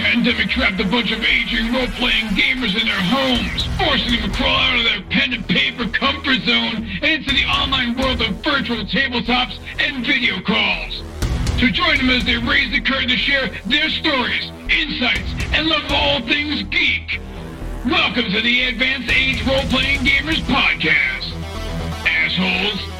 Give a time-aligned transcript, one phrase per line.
[0.00, 4.56] pandemic trapped a bunch of aging role-playing gamers in their homes, forcing them to crawl
[4.56, 8.82] out of their pen and paper comfort zone and into the online world of virtual
[8.86, 11.02] tabletops and video calls.
[11.58, 15.84] To join them as they raise the curtain to share their stories, insights, and love
[15.90, 17.20] all things geek.
[17.84, 21.30] Welcome to the Advanced Age Role-Playing Gamers Podcast.
[22.06, 22.99] Assholes.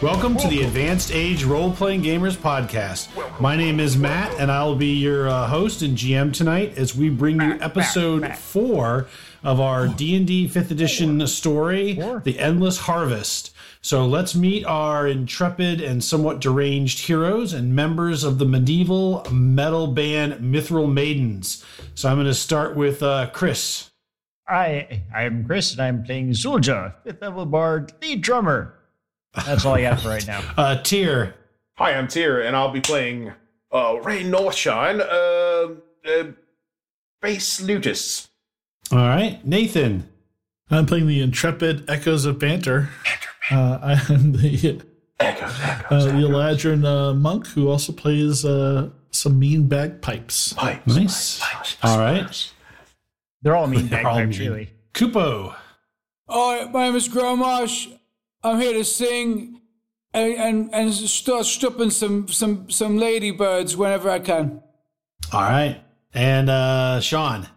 [0.00, 3.08] Welcome to the Advanced Age Role Playing Gamers podcast.
[3.40, 7.08] My name is Matt, and I'll be your uh, host and GM tonight as we
[7.08, 9.08] bring you episode four
[9.42, 15.08] of our D and D Fifth Edition story, "The Endless Harvest." So let's meet our
[15.08, 21.64] intrepid and somewhat deranged heroes and members of the medieval metal band Mithril Maidens.
[21.96, 23.90] So I'm going to start with uh, Chris.
[24.46, 28.77] Hi, I'm Chris, and I'm playing Zulja, fifth level bard, lead drummer.
[29.46, 30.42] That's all I got for right now.
[30.56, 31.34] Uh, Tyr.
[31.76, 33.32] Hi, I'm Tyr, and I'll be playing
[33.72, 35.74] uh, Ray Northshine, uh,
[36.10, 36.24] uh,
[37.22, 38.28] bass lutist.
[38.90, 40.08] All right, Nathan.
[40.70, 42.88] I'm playing the intrepid Echoes of Banter.
[43.50, 44.82] Uh, I am the
[45.20, 46.30] Echoes, uh, echoes, the echoes.
[46.64, 50.52] Eladrin uh, monk who also plays uh, some mean bagpipes.
[50.54, 51.38] Pipes, Nice.
[51.40, 52.52] pipes, pipes, All right.
[53.42, 54.48] They're all mean bagpipes, mean.
[54.50, 54.70] really.
[54.94, 55.54] Kupo.
[56.28, 57.97] Hi, my name is Gromarsh.
[58.42, 59.60] I'm here to sing
[60.14, 64.62] and and, and start stripping some some some ladybirds whenever I can.
[65.32, 65.82] All right.
[66.14, 67.48] And uh, Sean.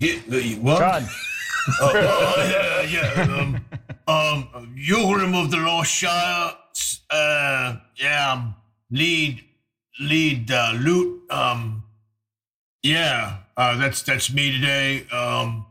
[0.00, 0.78] Yeah, uh, what?
[0.78, 1.02] John,
[1.80, 3.22] Oh, oh, yeah, yeah.
[3.22, 3.64] Um,
[4.08, 6.54] um, Yoram of the Lost Shire.
[7.10, 8.54] Uh, yeah, um,
[8.90, 9.44] lead,
[10.00, 11.30] lead, uh, lute.
[11.30, 11.82] Um,
[12.82, 15.06] yeah, uh, that's that's me today.
[15.10, 15.66] Um,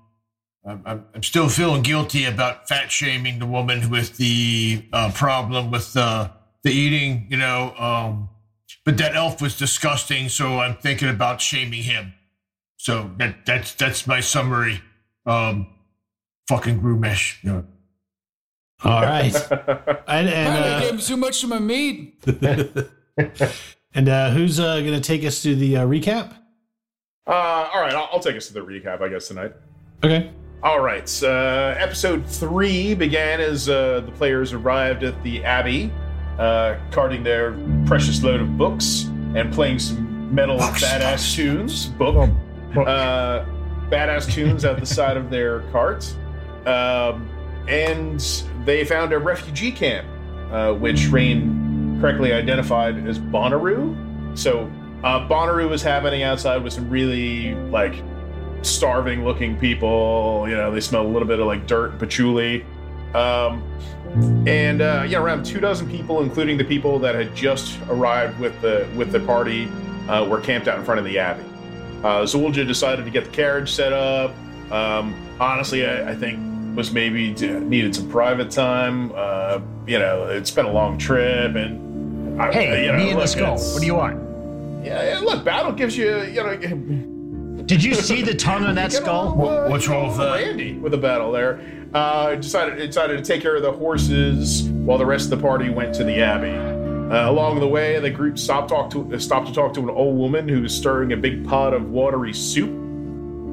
[0.68, 5.72] I'm, I'm I'm still feeling guilty about fat shaming the woman with the uh, problem
[5.72, 6.32] with the
[6.64, 7.28] the eating.
[7.30, 8.30] You know, um,
[8.84, 12.14] but that elf was disgusting, so I'm thinking about shaming him.
[12.76, 14.82] So that that's that's my summary.
[15.26, 15.68] Um,
[16.50, 17.44] fucking Groomesh.
[17.44, 17.66] You know.
[18.84, 19.34] All right.
[20.08, 22.22] and and, I uh, gave him too much of my meat.
[23.94, 26.36] and uh, who's uh, going to take us to the uh, recap?
[27.26, 29.54] Uh, all right, I'll, I'll take us to the recap, I guess, tonight.
[30.04, 30.32] Okay.
[30.64, 35.94] All right, uh, episode three began as uh, the players arrived at the Abbey,
[36.40, 39.04] uh, carting their precious load of books
[39.36, 41.86] and playing some metal Books, badass books, tunes.
[41.86, 42.32] Book.
[42.76, 43.46] Uh,
[43.90, 46.12] badass tunes out the side of their cart.
[46.66, 47.30] Um,
[47.68, 48.20] and
[48.66, 50.08] they found a refugee camp,
[50.52, 54.36] uh, which Rain correctly identified as Bonnaroo.
[54.36, 54.72] So
[55.04, 57.94] uh, Bonnaroo was happening outside with some really like
[58.68, 60.46] starving looking people.
[60.48, 62.66] You know, they smell a little bit of like dirt and patchouli.
[63.14, 63.64] Um,
[64.48, 68.60] and uh, yeah, around two dozen people, including the people that had just arrived with
[68.62, 69.68] the with the party,
[70.08, 71.44] uh, were camped out in front of the abbey.
[72.04, 74.32] Uh, Zulja decided to get the carriage set up.
[74.72, 76.40] Um, honestly, I, I think
[76.76, 79.12] was maybe needed some private time.
[79.16, 83.14] Uh, you know, it's been a long trip, and I, hey, you know, me and
[83.14, 83.56] the look, skull.
[83.56, 84.24] it's- What do you want?
[84.86, 87.17] Yeah, yeah, look, battle gives you, you know,
[87.68, 89.36] Did you see the tongue on that skull?
[89.36, 90.42] little, uh, What's wrong with little that?
[90.42, 91.60] Randy with the battle there.
[91.94, 95.70] Uh, decided decided to take care of the horses while the rest of the party
[95.70, 96.50] went to the abbey.
[96.50, 100.18] Uh, along the way, the group stopped talk to stopped to talk to an old
[100.18, 102.74] woman who was stirring a big pot of watery soup.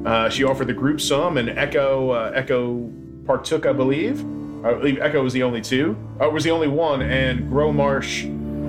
[0.07, 2.89] Uh, she offered the group some, and Echo uh, Echo
[3.25, 4.21] partook, I believe.
[4.65, 5.97] I believe Echo was the only two.
[6.21, 8.23] Uh, was the only one, and Gromarsh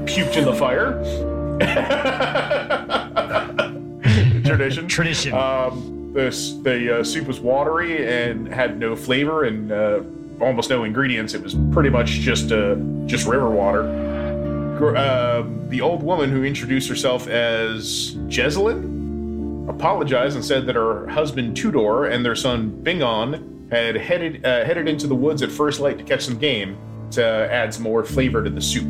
[0.06, 1.02] puked in the fire.
[4.46, 4.88] Tradition.
[4.96, 5.34] Tradition.
[5.34, 6.30] Um, the
[6.62, 10.02] the uh, soup was watery and had no flavor and uh,
[10.40, 11.34] almost no ingredients.
[11.34, 13.82] It was pretty much just uh, just river water.
[14.96, 21.56] Um the old woman who introduced herself as Jezellin apologized and said that her husband
[21.56, 25.98] Trudor and their son Bingon had headed uh, headed into the woods at first light
[25.98, 26.78] to catch some game
[27.12, 28.86] to add some more flavor to the soup.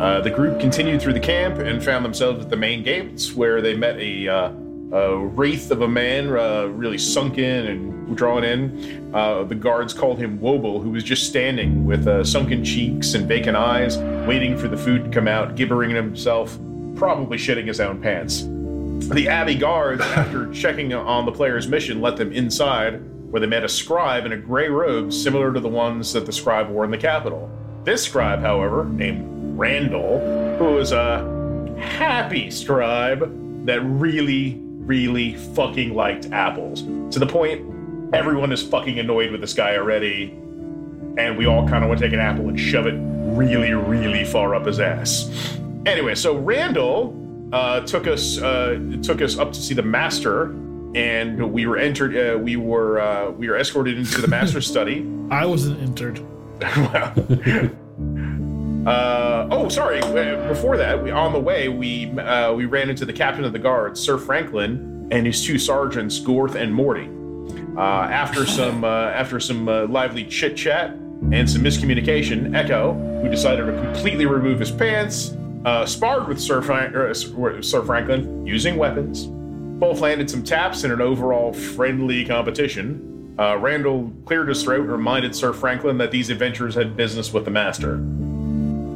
[0.00, 3.62] Uh, the group continued through the camp and found themselves at the main gates, where
[3.62, 4.48] they met a, uh,
[4.92, 9.10] a wraith of a man, uh, really sunken and drawn in.
[9.14, 13.26] Uh, the guards called him Wobble, who was just standing with uh, sunken cheeks and
[13.26, 16.58] vacant eyes, waiting for the food to come out, gibbering to himself,
[16.96, 18.42] probably shitting his own pants.
[19.08, 23.64] The Abbey guards, after checking on the player's mission, let them inside, where they met
[23.64, 26.90] a scribe in a gray robe similar to the ones that the scribe wore in
[26.90, 27.50] the capital.
[27.84, 30.20] This scribe, however, named Randall,
[30.58, 36.82] who was a happy scribe that really, really fucking liked apples.
[37.12, 40.30] To the point, everyone is fucking annoyed with this guy already,
[41.16, 42.94] and we all kind of want to take an apple and shove it
[43.36, 45.28] really, really far up his ass.
[45.86, 47.20] anyway, so Randall
[47.52, 50.46] uh, took us uh, took us up to see the master,
[50.94, 52.16] and we were entered.
[52.16, 55.08] Uh, we were uh, we were escorted into the master's study.
[55.30, 56.20] I wasn't entered.
[56.60, 57.12] wow.
[58.86, 60.00] Uh, oh, sorry.
[60.00, 63.52] uh, Before that, we, on the way, we uh, we ran into the captain of
[63.52, 67.08] the guard, Sir Franklin, and his two sergeants, Gorth and Morty.
[67.76, 70.90] Uh, after some uh, after some uh, lively chit chat
[71.32, 72.92] and some miscommunication, Echo,
[73.22, 75.34] who decided to completely remove his pants,
[75.64, 77.14] uh, sparred with Sir, er,
[77.62, 79.26] Sir Franklin using weapons.
[79.80, 83.34] Both landed some taps in an overall friendly competition.
[83.38, 87.44] Uh, Randall cleared his throat and reminded Sir Franklin that these adventurers had business with
[87.46, 87.96] the master.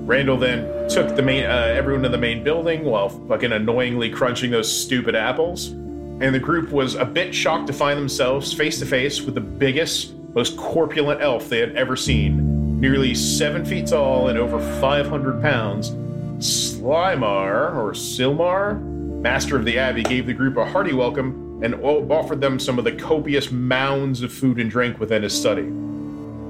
[0.09, 4.51] Randall then took the main uh, everyone to the main building while fucking annoyingly crunching
[4.51, 5.67] those stupid apples.
[5.67, 9.43] And the group was a bit shocked to find themselves face to face with the
[9.43, 12.81] biggest, most corpulent elf they had ever seen.
[12.81, 15.91] Nearly seven feet tall and over 500 pounds,
[16.39, 18.81] Slimar, or Silmar,
[19.21, 22.85] master of the Abbey, gave the group a hearty welcome and offered them some of
[22.87, 25.71] the copious mounds of food and drink within his study.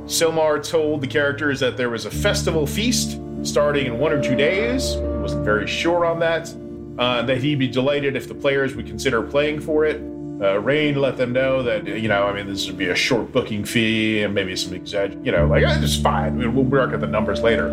[0.07, 4.37] Silmar told the characters that there was a festival feast starting in one or two
[4.37, 4.95] days.
[4.95, 6.55] He wasn't very sure on that.
[6.99, 10.01] Uh, that he'd be delighted if the players would consider playing for it.
[10.41, 13.33] Uh, Rain let them know that you know, I mean, this would be a short
[13.33, 16.39] booking fee and maybe some exag, you know, like eh, it's fine.
[16.39, 17.69] We'll work out the numbers later.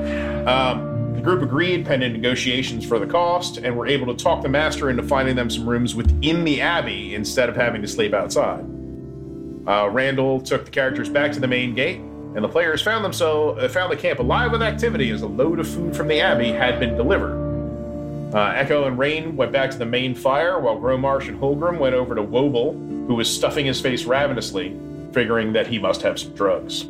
[0.47, 4.49] Um, the group agreed, pending negotiations for the cost, and were able to talk the
[4.49, 8.61] master into finding them some rooms within the abbey instead of having to sleep outside.
[9.67, 11.99] Uh, Randall took the characters back to the main gate,
[12.35, 15.59] and the players found themselves uh, found the camp alive with activity as a load
[15.59, 17.45] of food from the abbey had been delivered.
[18.33, 21.95] Uh, Echo and Rain went back to the main fire, while Gromarsh and Holgrim went
[21.95, 22.73] over to Woble,
[23.07, 24.77] who was stuffing his face ravenously,
[25.13, 26.81] figuring that he must have some drugs.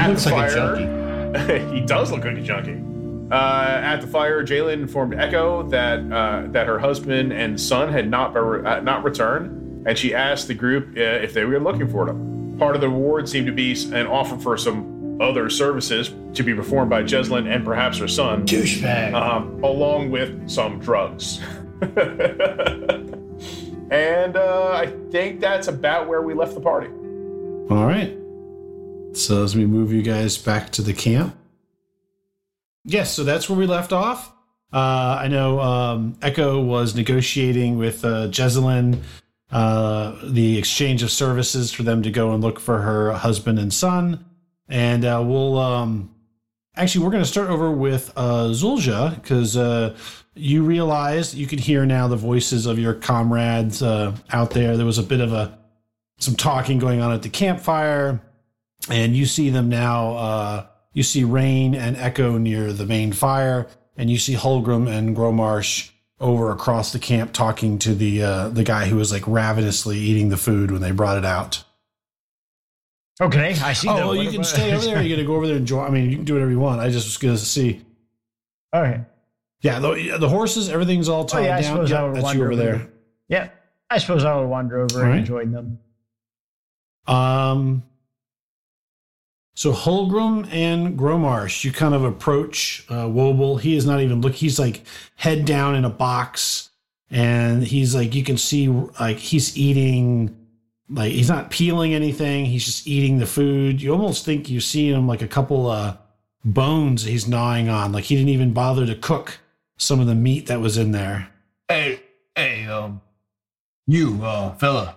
[0.00, 2.82] At looks the like a fire, he does look like a junkie.
[3.30, 8.08] Uh, at the fire, Jalen informed Echo that uh, that her husband and son had
[8.08, 12.06] not uh, not returned, and she asked the group uh, if they were looking for
[12.06, 12.37] them.
[12.58, 16.54] Part of the reward seemed to be an offer for some other services to be
[16.54, 19.14] performed by Jeslyn and perhaps her son, Douchebag.
[19.14, 21.40] um, along with some drugs.
[23.90, 26.88] and uh, I think that's about where we left the party.
[27.70, 28.16] All right.
[29.14, 31.36] So as we move you guys back to the camp.
[32.84, 34.32] Yes, so that's where we left off.
[34.72, 39.02] Uh, I know um, Echo was negotiating with uh, Jezellin
[39.50, 43.72] uh, the exchange of services for them to go and look for her husband and
[43.72, 44.24] son.
[44.68, 46.14] And uh, we'll um,
[46.76, 49.96] actually we're going to start over with uh, Zulja because uh,
[50.34, 54.76] you realize you can hear now the voices of your comrades uh, out there.
[54.76, 55.58] There was a bit of a
[56.18, 58.20] some talking going on at the campfire,
[58.90, 60.12] and you see them now.
[60.14, 65.16] Uh, you see Rain and Echo near the main fire, and you see Holgrim and
[65.16, 69.98] Gromarsh over across the camp talking to the uh, the guy who was like ravenously
[69.98, 71.62] eating the food when they brought it out.
[73.20, 73.88] Okay, I see.
[73.88, 75.02] Oh, well, you can stay over there.
[75.02, 75.86] You're gonna go over there and join.
[75.86, 76.80] I mean, you can do whatever you want.
[76.80, 77.84] I just was gonna see.
[78.74, 79.00] Okay.
[79.60, 81.72] Yeah, the, the horses, everything's all Oh, tied yeah, I down.
[81.72, 82.74] suppose I would that's you over there.
[82.76, 82.90] over.
[83.28, 83.48] Yeah,
[83.90, 85.16] I suppose I will wander over All right.
[85.18, 85.78] and join them.
[87.08, 87.82] Um,
[89.58, 93.58] so Holgrim and Gromarsh, you kind of approach uh, Woble.
[93.60, 94.36] He is not even look.
[94.36, 94.84] He's like
[95.16, 96.70] head down in a box,
[97.10, 100.36] and he's like you can see like he's eating.
[100.88, 102.44] Like he's not peeling anything.
[102.44, 103.82] He's just eating the food.
[103.82, 105.96] You almost think you see him like a couple uh,
[106.44, 107.90] bones he's gnawing on.
[107.90, 109.40] Like he didn't even bother to cook
[109.76, 111.30] some of the meat that was in there.
[111.68, 112.00] Hey,
[112.36, 113.00] hey, um,
[113.88, 114.94] you, uh, fella.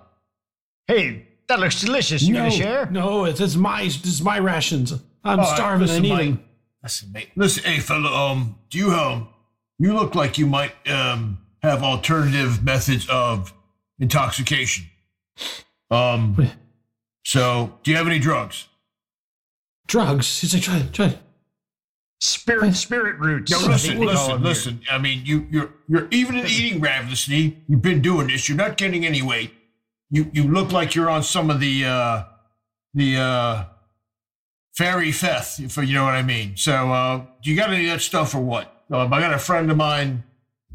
[0.86, 2.24] Hey, that looks delicious.
[2.24, 2.86] You no, gonna share?
[2.92, 4.92] no, it's, it's my it's my rations.
[4.92, 5.90] I'm All right, starving.
[5.90, 6.26] I listen, need Mike.
[6.26, 6.44] them.
[6.84, 7.30] Listen, mate.
[7.36, 8.32] Listen, hey, fella.
[8.32, 9.28] Um, do you um,
[9.78, 13.54] you look like you might um have alternative methods of
[14.00, 14.86] intoxication.
[15.90, 16.50] Um,
[17.24, 18.68] so do you have any drugs?
[19.88, 20.42] Drugs.
[20.42, 21.18] He's like, try, try.
[22.20, 23.52] Spirit, spirit roots.
[23.52, 24.48] No, I listen, think we call listen, here.
[24.48, 24.82] listen.
[24.92, 27.58] I mean, you, you're, you're even in eating ravenously.
[27.68, 28.48] You've been doing this.
[28.48, 29.52] You're not getting any weight.
[30.12, 32.24] You, you look like you're on some of the, uh,
[32.94, 33.64] the, uh,
[34.74, 36.56] fairy feth, if you know what I mean.
[36.56, 38.84] So, uh, do you got any of that stuff or what?
[38.92, 40.24] Um, I got a friend of mine.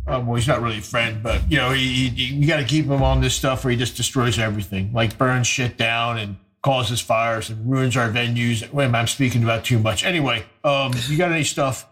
[0.06, 2.64] Uh, well, he's not really a friend, but you know, he, he, you got to
[2.64, 6.36] keep him on this stuff, or he just destroys everything, like burns shit down and
[6.62, 8.70] causes fires and ruins our venues.
[8.72, 10.04] Wait I'm speaking about too much.
[10.04, 11.88] Anyway, um, you got any stuff?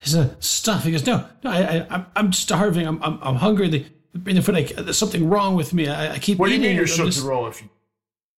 [0.00, 0.84] He's a stuff.
[0.84, 2.86] He goes, no, no, I, I'm starving.
[2.86, 3.86] I'm, I'm, I'm hungry.
[4.14, 4.54] Bring the food.
[4.54, 5.88] Like, there's something wrong with me.
[5.88, 7.68] I, I keep What do you mean I'm, something just- wrong with you?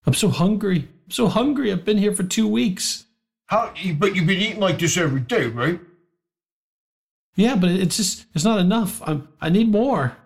[0.06, 0.80] I'm so hungry.
[1.06, 1.72] I'm so hungry.
[1.72, 3.06] I've been here for two weeks.
[3.46, 3.72] How?
[3.98, 5.80] But you've been eating like this every day, right?
[7.36, 9.02] Yeah, but it's just it's not enough.
[9.06, 10.16] I'm, I need more.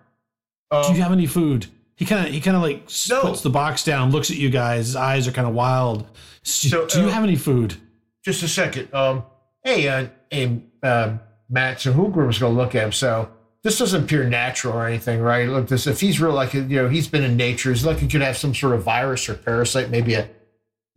[0.71, 1.65] Do you have any food?
[1.95, 3.21] He kind of he kind of like No.
[3.21, 4.87] puts the box down, looks at you guys.
[4.87, 6.05] His eyes are kind of wild.
[6.43, 7.75] So, Do you uh, have any food?
[8.23, 8.93] Just a second.
[8.93, 9.23] Um,
[9.63, 11.17] hey, uh, hey, uh,
[11.49, 11.81] Matt.
[11.81, 12.91] So Hoover was going to look at him.
[12.91, 13.29] So
[13.63, 15.47] this doesn't appear natural or anything, right?
[15.49, 17.69] Look, this if he's real, like you know, he's been in nature.
[17.71, 20.29] He's like he could have some sort of virus or parasite, maybe a.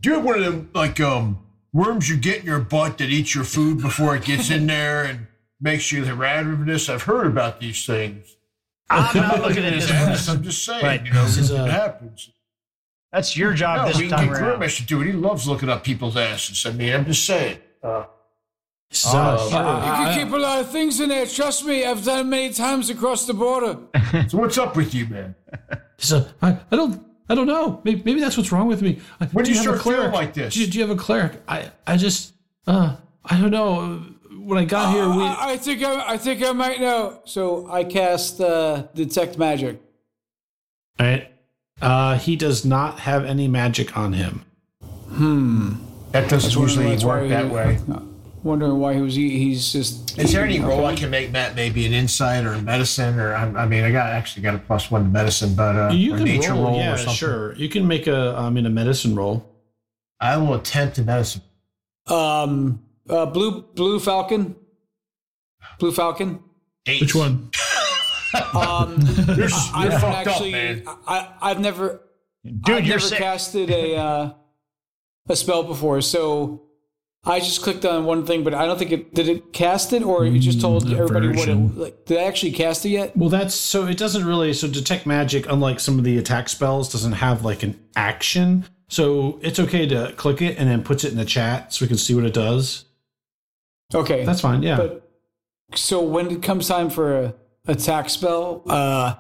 [0.01, 1.39] Do you have one of them like um
[1.73, 5.05] worms you get in your butt that eats your food before it gets in there
[5.05, 5.27] and
[5.61, 6.89] makes you the ravenous?
[6.89, 8.37] I've heard about these things.
[8.91, 9.91] I'm not looking at this.
[9.91, 10.29] ass.
[10.29, 11.05] I'm just saying, Right.
[11.07, 12.31] you know, This is it a- happens.
[13.11, 14.51] That's your job No, this we can time get around.
[14.59, 15.07] Grimace to do it.
[15.07, 16.65] He loves looking up people's asses.
[16.67, 17.59] I mean, I'm just saying.
[17.83, 18.05] Uh,
[18.93, 19.39] This is, uh,
[19.87, 21.25] You can keep a lot of things in there.
[21.25, 23.79] Trust me, I've done it many times across the border.
[24.29, 25.35] so what's up with you, man?
[25.97, 27.81] this is a- I, I don't I don't know.
[27.85, 29.01] Maybe, maybe that's what's wrong with me.
[29.19, 30.13] Uh, When do you have a start feeling cleric?
[30.15, 30.53] like this?
[30.53, 31.41] Do you, do you have a cleric?
[31.49, 32.35] I I just
[32.67, 34.05] uh I don't know.
[34.45, 37.21] When I got here, we I, I think I, I think I might know.
[37.25, 39.81] So I cast uh, detect magic.
[41.01, 41.29] All right.
[41.81, 44.45] Uh, he does not have any magic on him.
[45.09, 45.75] Hmm.
[46.11, 47.79] That doesn't usually work that he- way.
[48.45, 50.19] Wondering why he was he, he's just.
[50.19, 50.67] Is there any Okay.
[50.67, 51.55] role I can make Matt?
[51.55, 54.59] Maybe an insight or a medicine, or I, I mean, I got actually got a
[54.59, 57.15] plus one to medicine, but uh, You can nature roll, roll, yeah, or something.
[57.15, 57.55] sure.
[57.55, 59.49] You can make a I um in a medicine roll.
[60.21, 61.43] I will attempt a medicine.
[62.09, 64.57] Um, uh, blue blue falcon.
[65.79, 66.41] Blue falcon.
[66.87, 67.01] Eight.
[67.01, 67.51] Which one?
[68.55, 68.99] Um,
[69.37, 70.55] You're, I you're don't fucked actually.
[70.55, 70.97] up, man.
[71.07, 72.01] I I've never.
[72.45, 73.19] Dude, I've you're never sick.
[73.19, 74.31] casted a uh,
[75.29, 76.63] a spell before, so
[77.25, 80.03] I just clicked on one thing, but I don't think it did it cast it
[80.03, 82.05] or you just told everybody what it like.
[82.05, 83.17] Did I actually cast it yet?
[83.17, 86.91] Well, that's so it doesn't really so detect magic, unlike some of the attack spells,
[86.91, 88.65] doesn't have like an action.
[88.89, 91.89] So it's okay to click it and then puts it in the chat so we
[91.89, 92.87] can see what it does.
[93.95, 94.63] Okay, That's fine.
[94.63, 94.77] Yeah.
[94.77, 95.09] But
[95.75, 97.35] so when it comes time for a
[97.67, 99.15] attack spell, uh,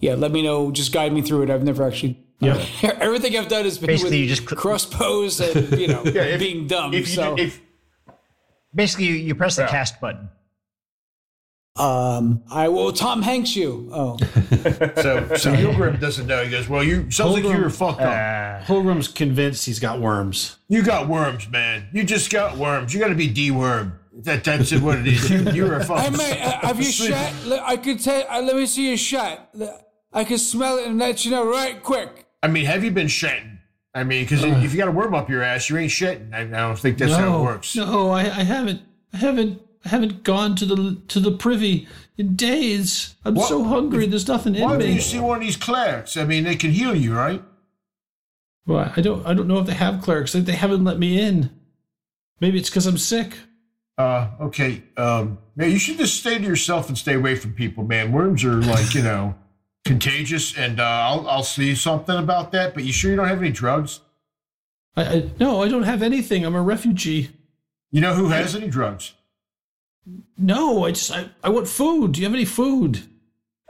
[0.00, 0.70] yeah, let me know.
[0.72, 1.50] Just guide me through it.
[1.50, 2.25] I've never actually.
[2.40, 2.64] Yeah.
[3.00, 6.38] everything I've done has been Basically, with you just cl- pose and you know if-
[6.40, 6.92] being dumb.
[6.94, 7.60] If so do, if
[8.74, 9.68] Basically, you, you press the Yeah.
[9.68, 10.28] cast button.
[11.76, 13.90] um, I will Tom Hanks you.
[13.92, 14.16] Oh,
[14.96, 16.42] So, so Hilgrim doesn't know.
[16.44, 18.08] He goes, "Well, you sounds like you Pilgrim- were fucked up.
[18.62, 20.56] Uh, Pilgrim's convinced he's got worms.
[20.68, 21.88] You got worms, man.
[21.92, 22.92] You just got worms.
[22.94, 23.92] You got to be dewormed.
[24.24, 24.80] That that's it.
[24.82, 25.30] What it is.
[25.30, 26.16] You, you were a hey fucking.
[26.16, 27.32] mate, uh, have you shot?
[27.64, 28.24] I could tell.
[28.30, 29.54] Uh, let me see your shot.
[30.12, 32.25] I can smell it and let you know right quick.
[32.46, 33.58] I mean, have you been shitting?
[33.92, 36.32] I mean, because if you got a worm up your ass, you ain't shitting.
[36.32, 37.74] I, I don't think that's how it works.
[37.74, 38.82] No, I, I haven't.
[39.12, 39.60] I haven't.
[39.84, 43.16] I haven't gone to the to the privy in days.
[43.24, 44.06] I'm What- so hungry.
[44.06, 44.68] There's nothing in there.
[44.68, 46.16] Why don't you see one of these clerics?
[46.16, 47.42] I mean, they can heal you, right?
[48.64, 49.26] Well, I don't.
[49.26, 50.32] I don't know if they have clerics.
[50.32, 51.50] They, they haven't let me in.
[52.40, 53.36] Maybe it's because I'm sick.
[53.98, 54.82] Uh, okay.
[54.96, 58.12] Um, man, you should just stay to yourself and stay away from people, man.
[58.12, 59.34] Worms are like, you know,
[59.86, 62.74] contagious, and uh, I'll I'll see something about that.
[62.74, 64.00] But you sure you don't have any drugs?
[64.96, 65.62] I, I no.
[65.62, 66.44] I don't have anything.
[66.44, 67.30] I'm a refugee.
[67.92, 69.12] You know who has any drugs?
[70.36, 71.10] No, I just.
[71.12, 72.12] I, I want food.
[72.12, 73.02] Do you have any food?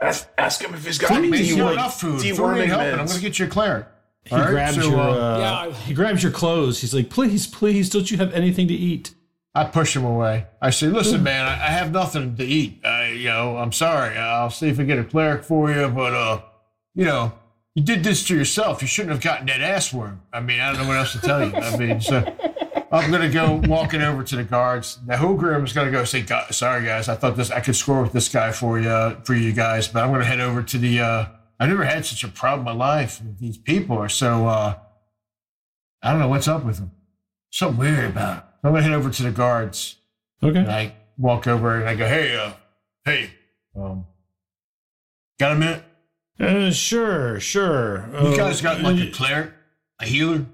[0.01, 2.21] ask, ask him if he's got Man, any you got de- enough food.
[2.21, 2.99] Food deworming ain't helping.
[2.99, 3.87] I'm gonna get you a cleric.
[4.25, 4.99] He All right, grabs so, your.
[4.99, 5.73] uh, Uh, Yeah.
[5.85, 6.81] He grabs your clothes.
[6.81, 9.13] He's like, please, please, don't you have anything to eat?
[9.57, 10.45] I push him away.
[10.61, 12.85] I say, "Listen, man, I, I have nothing to eat.
[12.85, 14.15] I, you know, I'm sorry.
[14.15, 16.41] I'll see if I get a cleric for you, but uh,
[16.93, 17.33] you know,
[17.73, 18.81] you did this to yourself.
[18.83, 20.21] You shouldn't have gotten that ass worm.
[20.31, 21.55] I mean, I don't know what else to tell you.
[21.55, 22.17] I mean, so
[22.91, 24.99] I'm gonna go walking over to the guards.
[25.07, 28.13] Now, Hogrim is gonna go say, "Sorry, guys, I thought this I could score with
[28.13, 30.99] this guy for you, for you guys, but I'm gonna head over to the.
[30.99, 31.25] uh
[31.59, 33.19] I've never had such a problem in my life.
[33.39, 34.47] These people are so.
[34.47, 34.75] uh
[36.03, 36.91] I don't know what's up with them.
[37.49, 38.46] Something weird about them.
[38.67, 39.95] I'm gonna head over to the guards.
[40.43, 40.59] Okay.
[40.59, 42.53] And I walk over and I go, "Hey, uh,
[43.05, 43.31] hey,
[43.75, 44.05] um,
[45.39, 45.83] got a minute?
[46.39, 48.07] Uh, sure, sure.
[48.11, 49.51] You Uh, guys got like a cleric,
[49.99, 50.45] a healer?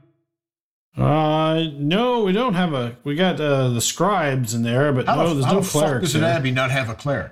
[0.96, 2.96] Uh, no, we don't have a.
[3.04, 6.06] We got uh, the scribes in there, but How no, there's how no the clerics.
[6.12, 7.32] does an abbey not have a cleric?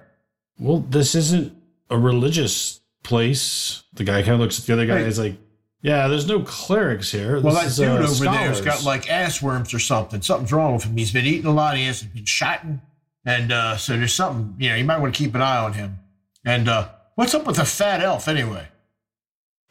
[0.59, 1.55] Well, this isn't
[1.89, 3.83] a religious place.
[3.93, 4.99] The guy kind of looks at the other guy.
[4.99, 5.05] Hey.
[5.05, 5.35] He's like,
[5.81, 7.39] "Yeah, there's no clerics here.
[7.39, 10.21] Well, This that is, dude uh, over scholars." there's got like ass worms or something.
[10.21, 10.97] Something's wrong with him.
[10.97, 11.77] He's been eating a lot.
[11.77, 12.81] He hasn't been shotting,
[13.25, 14.55] and uh, so there's something.
[14.59, 15.99] You know, you might want to keep an eye on him.
[16.45, 18.67] And uh, what's up with the fat elf anyway?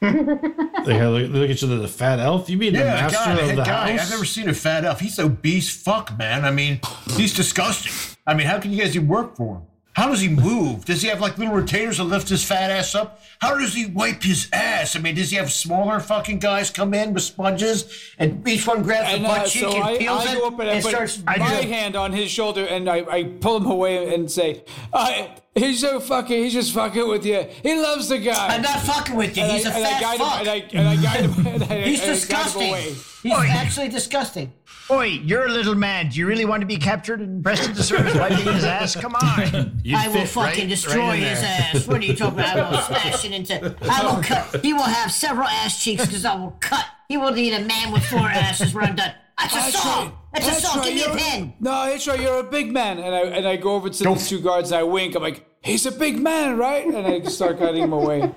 [0.03, 2.49] They look, look at you, the fat elf.
[2.49, 3.91] You mean Yeah, the master guy, of the guy.
[3.93, 4.01] house?
[4.01, 4.99] I've never seen a fat elf.
[5.01, 6.47] He's obese fuck, man.
[6.47, 6.81] I mean,
[7.17, 8.17] he's disgusting.
[8.27, 9.63] I mean, how can you guys even work for him?
[10.01, 10.87] How does he move?
[10.87, 13.21] Does he have like little retainers to lift his fat ass up?
[13.39, 14.97] How does he wipe his ass?
[14.97, 17.85] I mean, does he have smaller fucking guys come in with sponges
[18.19, 20.39] and each one grabs And the uh, butt cheek so and I, peels I it
[20.39, 21.23] go up and, I and starts?
[21.27, 24.65] my hand on his shoulder and I, I pull him away and say,
[24.95, 26.45] uh, "He's so fucking.
[26.45, 27.47] He's just fucking with you.
[27.63, 29.43] He loves the guy." I'm not fucking with you.
[29.43, 30.41] and He's I, a I fat fuck.
[30.41, 31.47] him, and I and I guide him.
[31.47, 32.75] And I, He's and I guide him disgusting.
[33.23, 34.53] He's actually disgusting.
[34.91, 36.09] Oi, you're a little man.
[36.09, 38.97] Do you really want to be captured and pressed into service wiping his ass?
[38.97, 39.81] Come on.
[39.85, 41.87] You'd I will fucking right- destroy right his ass.
[41.87, 42.59] What are you talking about?
[42.59, 43.77] I will smash it into.
[43.83, 44.63] I will cut.
[44.65, 46.85] He will have several ass cheeks because I will cut.
[47.09, 49.15] He will need a man with four asses when I'm done.
[49.39, 50.07] That's That's assault.
[50.07, 50.15] right.
[50.35, 50.77] That's That's assault.
[50.79, 50.85] right.
[50.87, 51.55] Give me a You're- pen.
[51.61, 52.21] No, it's right.
[52.21, 52.99] You're a big man.
[52.99, 55.15] And I and I go over to the two guards and I wink.
[55.15, 56.87] I'm like, he's a big man, right?
[56.87, 58.33] And I start cutting him away.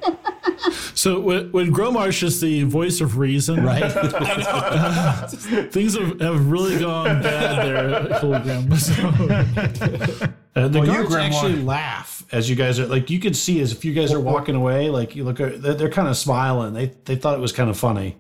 [0.94, 3.92] So when, when Gromarsh is the voice of reason, Right?
[5.72, 8.74] things have, have really gone bad there at Hologram.
[8.78, 11.36] So, Uh, the you, guards Grandma.
[11.36, 14.20] actually laugh as you guys are like you can see as if you guys are
[14.20, 17.52] walking away like you look they're, they're kind of smiling they they thought it was
[17.52, 18.16] kind of funny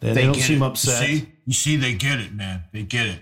[0.00, 0.66] they, they don't seem it.
[0.66, 1.28] upset You see?
[1.46, 2.64] You see, they get it, man.
[2.72, 3.20] They get it.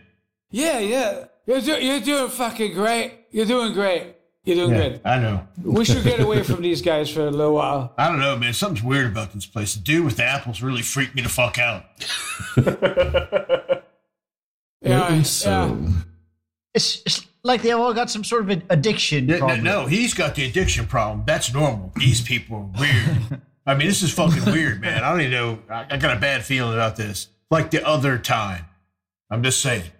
[0.51, 1.25] Yeah, yeah.
[1.45, 3.13] You're, do, you're doing fucking great.
[3.31, 4.15] You're doing great.
[4.49, 5.00] You're doing good.
[5.05, 5.47] I know.
[5.62, 7.93] We should get away from these guys for a little while.
[7.99, 8.55] I don't know, man.
[8.55, 9.75] Something's weird about this place.
[9.75, 11.85] The dude with the apples really freaked me the fuck out.
[14.81, 15.90] Yeah, so, yeah.
[16.73, 20.14] It's, it's like they all got some sort of an addiction No, no, no, he's
[20.14, 21.25] got the addiction problem.
[21.26, 21.93] That's normal.
[21.97, 23.43] These people are weird.
[23.67, 25.02] I mean, this is fucking weird, man.
[25.02, 25.59] I don't even know.
[25.69, 27.26] I, I got a bad feeling about this.
[27.50, 28.67] Like the other time.
[29.31, 29.90] I'm just saying.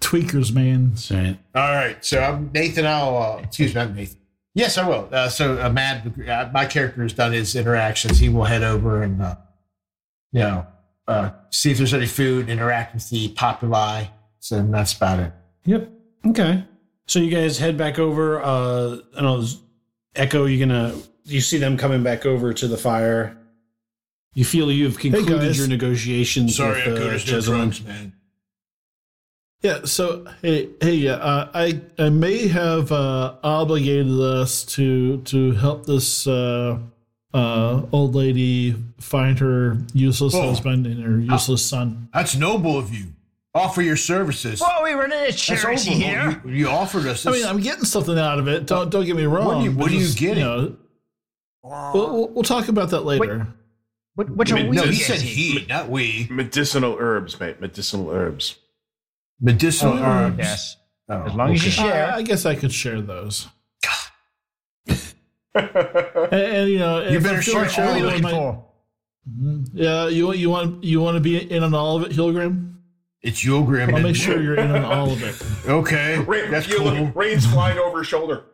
[0.00, 0.94] Tweakers, man.
[1.10, 1.38] Right.
[1.54, 2.86] All right, so I'm Nathan.
[2.86, 4.18] I'll uh, excuse me, I'm Nathan.
[4.54, 5.08] Yes, I will.
[5.12, 8.18] Uh, so, uh, Matt, uh, my character has done his interactions.
[8.18, 9.36] He will head over and, uh,
[10.32, 10.66] you know,
[11.06, 14.06] uh, see if there's any food, interact with the populi.
[14.40, 15.32] So that's about it.
[15.66, 15.88] Yep.
[16.28, 16.64] Okay.
[17.06, 18.42] So you guys head back over.
[18.42, 19.46] Uh, I don't know.
[20.16, 20.96] Echo, You're gonna?
[21.24, 23.36] You see them coming back over to the fire.
[24.34, 25.58] You feel you've concluded guys.
[25.58, 27.44] your negotiations Sorry, I with uh, could have no Jezellin.
[27.44, 28.12] drugs, man.
[29.62, 29.84] Yeah.
[29.84, 36.26] So hey, hey, uh, I I may have uh, obligated us to to help this
[36.26, 36.78] uh,
[37.34, 40.48] uh, old lady find her useless Oh.
[40.48, 42.08] husband and her useless son.
[42.14, 43.08] That's noble of you.
[43.52, 44.60] Offer your services.
[44.60, 46.40] Well, we run a charity here.
[46.46, 47.26] You, you offered us.
[47.26, 48.64] I mean, I'm getting something out of it.
[48.66, 49.46] Don't don't get me wrong.
[49.46, 50.44] What are you- what are you just, getting?
[50.44, 50.76] know,
[51.64, 53.46] we'll, we'll, we'll talk about that later.
[54.14, 56.28] What, what I are mean, we no, he said he, not we.
[56.30, 57.60] Medicinal herbs, mate.
[57.60, 58.56] Medicinal herbs.
[59.40, 60.38] Medicinal Oh, uh, herbs.
[60.38, 60.76] Yes.
[61.08, 62.12] Oh, As long as you share.
[62.12, 63.48] I, I guess I could share those.
[65.54, 67.94] and, and, you know, You if better I'm share all What are sure we of
[67.96, 68.64] with looking my- for?
[69.74, 72.74] Yeah, you you want you want to be in on all of it, Hilgram?
[73.22, 73.94] It's your grim.
[73.94, 75.36] I'll make sure you're in on all of it.
[75.70, 76.86] Okay, Rain, that's you cool.
[76.92, 78.44] look, rain's flying over his shoulder.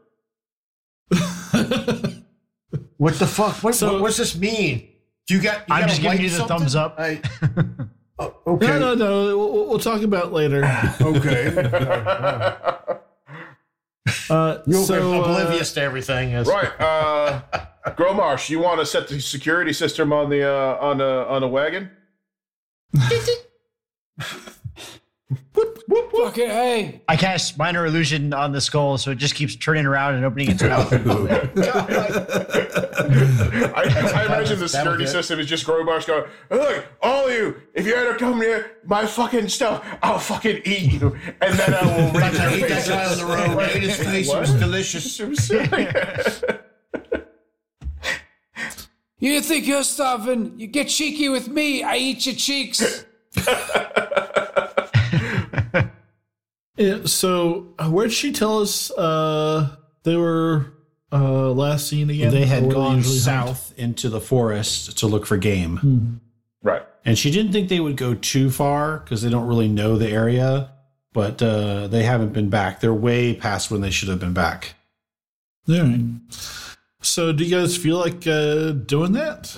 [2.98, 3.62] What the fuck?
[3.62, 4.88] What, So- what what's this mean?
[5.28, 5.60] Do you got?
[5.68, 6.58] You I'm just giving light you the something?
[6.58, 6.96] thumbs up.
[6.98, 7.20] I,
[8.18, 8.66] oh, okay.
[8.66, 9.38] No, no, no.
[9.38, 10.62] We'll, we'll talk about it later.
[11.00, 11.50] Okay.
[14.30, 16.30] Uh, You're so, uh, oblivious to everything.
[16.30, 16.46] Yes.
[16.48, 17.42] Right, uh,
[17.96, 21.48] Gromarsh, you want to set the security system on the uh, on a on a
[21.48, 21.90] wagon?
[25.88, 27.02] Fucking hey.
[27.08, 30.50] I cast minor illusion on the skull, so it just keeps turning around and opening
[30.50, 30.92] its mouth.
[33.72, 33.82] I,
[34.14, 37.94] I imagine the security system is just Gromarsh going, "Look, all of you, if you
[37.94, 42.34] ever come near my fucking stuff, I'll fucking eat you, and then I will Like
[42.34, 43.58] I your ate that guy on the road.
[43.58, 44.32] I ate his face.
[44.32, 45.20] It was delicious.
[49.18, 50.58] You think you're starving?
[50.58, 51.82] You get cheeky with me.
[51.82, 53.06] I eat your cheeks.
[56.76, 60.72] yeah, so uh, where'd she tell us uh, they were
[61.12, 62.32] uh, last seen again?
[62.32, 63.48] They had where gone usually hunt?
[63.48, 66.20] south into the forest to look for game.
[66.62, 66.82] right.
[67.04, 70.08] And she didn't think they would go too far because they don't really know the
[70.08, 70.72] area,
[71.12, 72.80] but uh, they haven't been back.
[72.80, 74.74] They're way past when they should have been back.
[75.68, 76.00] All right.
[77.00, 79.56] So, do you guys feel like uh, doing that?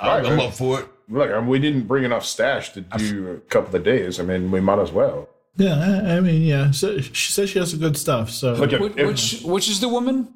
[0.00, 0.88] I'm I'm up for it.
[1.08, 4.18] Look, I mean, we didn't bring enough stash to do a couple of days.
[4.18, 5.28] I mean, we might as well.
[5.56, 6.70] Yeah, I, I mean, yeah.
[6.72, 8.30] So she says she has some good stuff.
[8.30, 10.28] So, Look at Which, if- which which is the woman?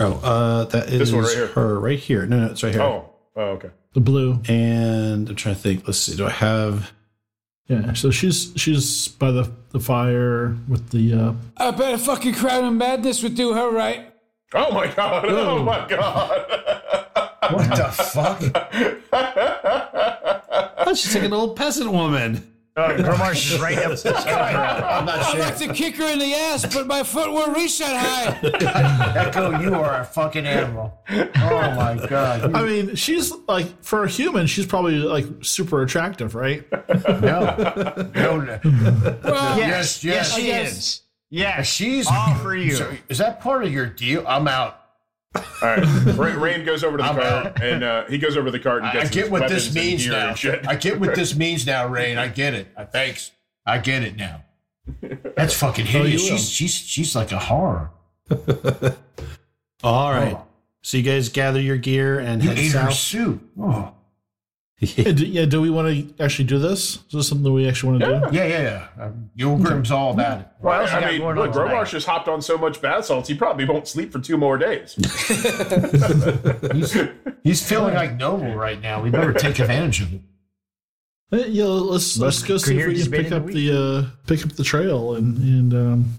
[0.00, 1.46] Oh, uh, that is one right here.
[1.48, 2.26] her right here.
[2.26, 2.82] No, no, it's right here.
[2.82, 3.70] oh, oh, okay.
[3.92, 4.40] the blue.
[4.48, 5.86] And I'm trying to think.
[5.86, 6.16] Let's see.
[6.16, 6.92] Do I have?
[7.68, 7.92] Yeah.
[7.94, 11.14] So she's she's by the the fire with the.
[11.14, 14.12] Uh, I bet a fucking crown of madness would do her right.
[14.52, 15.24] Oh my god!
[15.26, 16.44] Oh my god!
[17.52, 19.00] What the fuck?
[20.86, 22.53] Oh, she's like an old peasant woman.
[22.76, 23.92] Uh, Gromarsh is right up.
[24.04, 27.78] I'm not I'd like to kick her in the ass, but my foot won't reach
[27.78, 27.94] that
[28.42, 29.16] high.
[29.26, 30.92] Echo, you are a fucking animal.
[31.08, 31.24] Oh
[31.76, 32.52] my god.
[32.52, 36.66] I mean, she's like for a human, she's probably like super attractive, right?
[37.24, 38.08] No.
[38.14, 38.58] No, no.
[39.22, 40.04] Well, Yes, yes.
[40.04, 41.00] yes, she is.
[41.30, 42.72] Yes, She's all for you.
[42.74, 44.24] So, is that part of your deal?
[44.26, 44.80] I'm out.
[45.34, 45.84] All right.
[46.16, 47.62] Ra- Rain goes over to the I'm cart out.
[47.62, 50.06] and uh, he goes over the cart and gets I get his what this means
[50.06, 50.34] now.
[50.68, 52.18] I get what this means now, Rain.
[52.18, 52.68] I get it.
[52.76, 53.30] Uh, thanks.
[53.66, 54.44] I get it now.
[55.36, 56.22] That's fucking hideous.
[56.24, 56.38] you will.
[56.38, 57.90] she's she's she's like a horror.
[59.82, 60.38] All right.
[60.82, 63.40] So you guys gather your gear and You head ate her south.
[63.58, 63.93] Oh.
[64.80, 66.96] Yeah, do, yeah, do we want to actually do this?
[66.96, 68.36] Is this something that we actually want to do?
[68.36, 69.04] Yeah, yeah, yeah.
[69.04, 70.48] Um, Yulgrim's all about it.
[70.58, 71.84] What else you I mean, going look, on tonight?
[71.84, 74.94] Just hopped on so much bath salts, he probably won't sleep for two more days.
[76.72, 76.96] He's,
[77.44, 79.00] he's feeling like noble right now.
[79.00, 80.20] We better take advantage of it.
[81.32, 84.44] Uh, Yeah, let's let's go see if we can pick up the the uh, pick
[84.44, 86.18] up the trail and and um,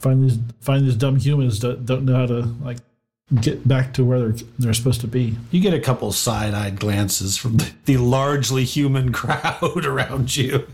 [0.00, 2.78] find these find these dumb humans that don't know how to like
[3.40, 5.36] get back to where they're they're supposed to be.
[5.50, 10.66] You get a couple side-eyed glances from the, the largely human crowd around you.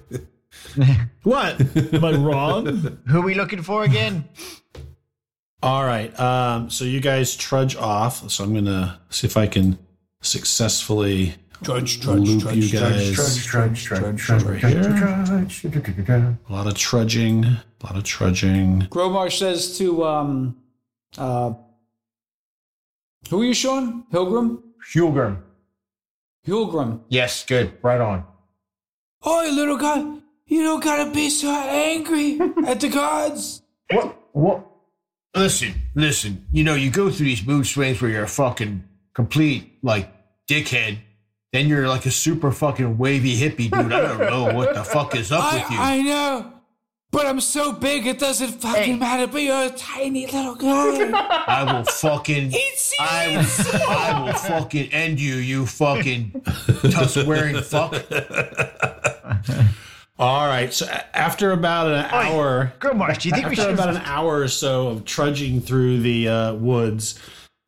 [1.22, 1.60] What?
[1.94, 2.98] Am I wrong?
[3.08, 4.28] Who are we looking for again?
[5.62, 6.18] All right.
[6.18, 8.28] Um, so you guys trudge off.
[8.30, 9.78] So I'm gonna see if I can
[10.20, 13.14] successfully Trudge, trudge, loop trudge, you trudge, guys.
[13.14, 13.44] Trudge,
[13.84, 13.84] trudge,
[14.18, 14.82] trudge, Right trudge, here.
[15.24, 16.36] trudge, trudge.
[16.48, 17.44] A lot of trudging.
[17.44, 18.82] A lot of trudging.
[18.90, 20.56] Gromarsh says to um,
[21.16, 21.54] uh,
[23.28, 24.04] who are you, Sean?
[24.10, 24.62] Pilgrim?
[24.94, 25.38] Yulgrim.
[26.44, 27.02] Pilgrim.
[27.08, 27.72] Yes, good.
[27.82, 28.24] Right on.
[29.22, 30.00] Oh, little guy,
[30.46, 33.62] you don't gotta be so angry at the gods.
[33.90, 34.18] What?
[34.32, 34.66] What?
[35.34, 36.46] Listen, listen.
[36.52, 38.84] You know, you go through these mood swings where you're a fucking
[39.14, 40.12] complete like
[40.46, 40.98] dickhead.
[41.52, 43.92] Then you're like a super fucking wavy hippie dude.
[43.92, 45.78] I don't know what the fuck is up with you.
[45.78, 46.52] I, I know,
[47.14, 49.28] but I'm so big it doesn't fucking matter.
[49.28, 51.12] But you're a tiny little guy.
[51.46, 52.50] I will fucking.
[52.52, 56.42] It's I will, I will fucking end you, you fucking
[56.90, 57.94] tusk wearing fuck.
[60.18, 60.72] All right.
[60.72, 64.40] So after about an hour, Gromarsh, do you think we after should about an hour
[64.40, 67.18] or so of trudging through the uh, woods,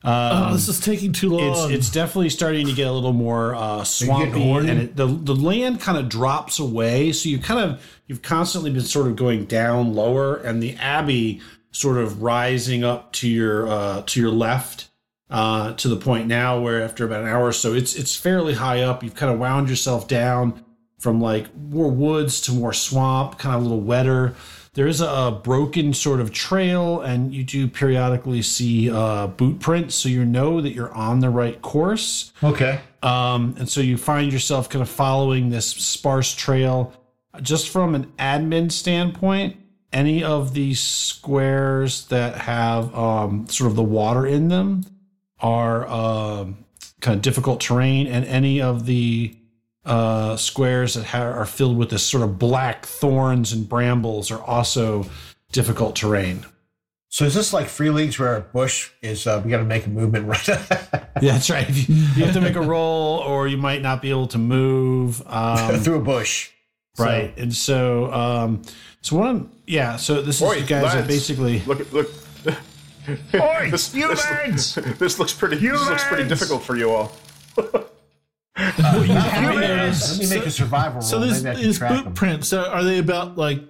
[0.07, 1.73] oh, this is taking too long.
[1.73, 5.81] it's definitely starting to get a little more uh, swampy, and it, the the land
[5.81, 7.12] kind of drops away.
[7.12, 11.40] So you kind of you've constantly been sort of going down lower, and the abbey
[11.73, 14.90] sort of rising up to your uh, to your left.
[15.29, 18.55] Uh, to the point now where after about an hour or so, it's it's fairly
[18.55, 19.03] high up.
[19.03, 20.64] You've kind of wound yourself down
[21.01, 24.37] from like more woods to more swamp, kind of a little wetter.
[24.77, 29.95] There is a, broken sort of trail, and you do periodically see uh, boot prints,
[29.95, 32.31] so you know that you're on the right course.
[32.45, 32.81] Okay.
[33.03, 36.93] Um, and so you find yourself kind of following this sparse trail.
[37.41, 39.57] Just from an admin standpoint,
[39.95, 44.85] any of these squares that have um, sort of the water in them
[45.41, 46.65] are um,
[47.01, 49.35] kind of difficult terrain, and any of the
[49.87, 54.42] uh, squares that ha- are filled with this sort of black thorns and brambles are
[54.42, 55.07] also
[55.53, 56.44] difficult terrain.
[57.09, 59.27] So is this like free leagues where a bush is?
[59.27, 60.49] Uh, we got to make a movement right.
[61.22, 61.66] Yeah, that's right.
[61.70, 65.22] You, you have to make a roll, or you might not be able to move.
[65.27, 66.51] Um, through a bush.
[66.99, 68.62] right and so um
[69.03, 71.09] so what i'm yeah so this is Oi, you guys are lads.
[71.09, 72.09] basically Look at look.
[73.35, 75.59] Oi, This, you this, this looks pretty.
[75.59, 75.72] Huge.
[75.79, 77.12] This looks pretty difficult for you all.
[78.57, 81.03] Let me make a survival roll.
[81.03, 82.14] so these, Maybe I can these track boot them.
[82.14, 83.61] prints are, are they about like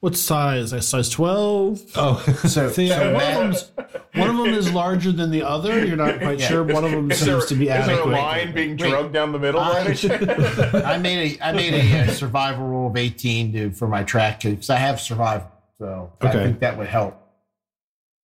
[0.00, 0.72] what size?
[0.72, 1.80] Like size twelve?
[1.94, 3.70] oh So, see, so one, of them's,
[4.14, 7.10] one of them is larger than the other you're not quite sure one of them
[7.10, 9.60] Is there, seems to be is there a line being drugged down the middle?
[9.60, 10.04] I, right?
[10.84, 14.42] I made a I made a, uh survival roll of eighteen to, for my track
[14.42, 15.48] because I have survival.
[15.78, 17.21] So I think that would help.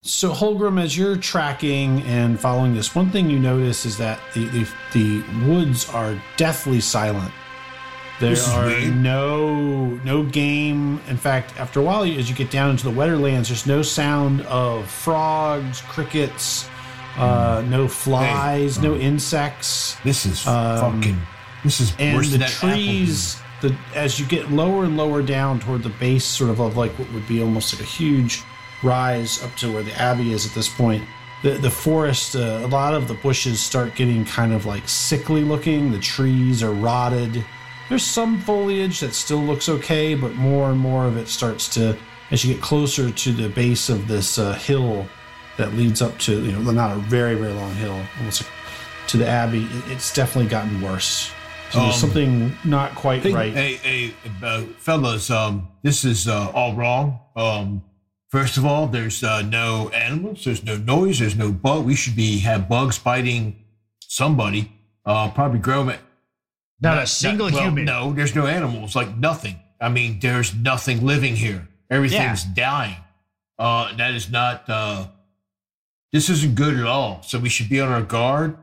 [0.02, 4.46] So Holgrim, as you're tracking and following this, one thing you notice is that the
[4.46, 7.32] the, the woods are deathly silent.
[8.20, 8.96] There are weird.
[8.96, 11.00] no no game.
[11.08, 13.82] In fact, after a while, as you get down into the wetter lands, there's no
[13.82, 16.68] sound of frogs, crickets,
[17.16, 21.20] uh, no flies, no insects, This is Um, fucking.
[21.64, 23.36] This is and the trees.
[23.62, 26.96] The as you get lower and lower down toward the base, sort of of like
[27.00, 28.42] what would be almost like a huge
[28.82, 31.04] rise up to where the abbey is at this point.
[31.42, 35.42] The the forest, uh, a lot of the bushes start getting kind of like sickly
[35.42, 35.92] looking.
[35.92, 37.44] The trees are rotted.
[37.88, 41.96] There's some foliage that still looks okay, but more and more of it starts to,
[42.30, 45.06] as you get closer to the base of this uh, hill
[45.56, 48.50] that leads up to, you know, not a very very long hill, almost like
[49.08, 49.64] to the abbey.
[49.64, 51.30] it- It's definitely gotten worse.
[51.70, 53.52] So there's Um, something not quite right.
[53.52, 57.18] Hey, hey, uh, fellas, um, this is uh, all wrong.
[57.36, 57.82] Um,
[58.28, 61.84] first of all, there's uh, no animals, there's no noise, there's no bug.
[61.84, 63.64] We should be have bugs biting
[64.02, 64.72] somebody.
[65.04, 66.00] Uh, probably grow it.
[66.80, 67.84] Not a single well, human.
[67.86, 69.58] No, there's no animals, like nothing.
[69.80, 71.66] I mean, there's nothing living here.
[71.90, 72.96] Everything's dying.
[73.58, 74.64] Uh, that is not.
[74.68, 75.06] Uh,
[76.12, 77.22] this isn't good at all.
[77.22, 78.56] So we should be on our guard.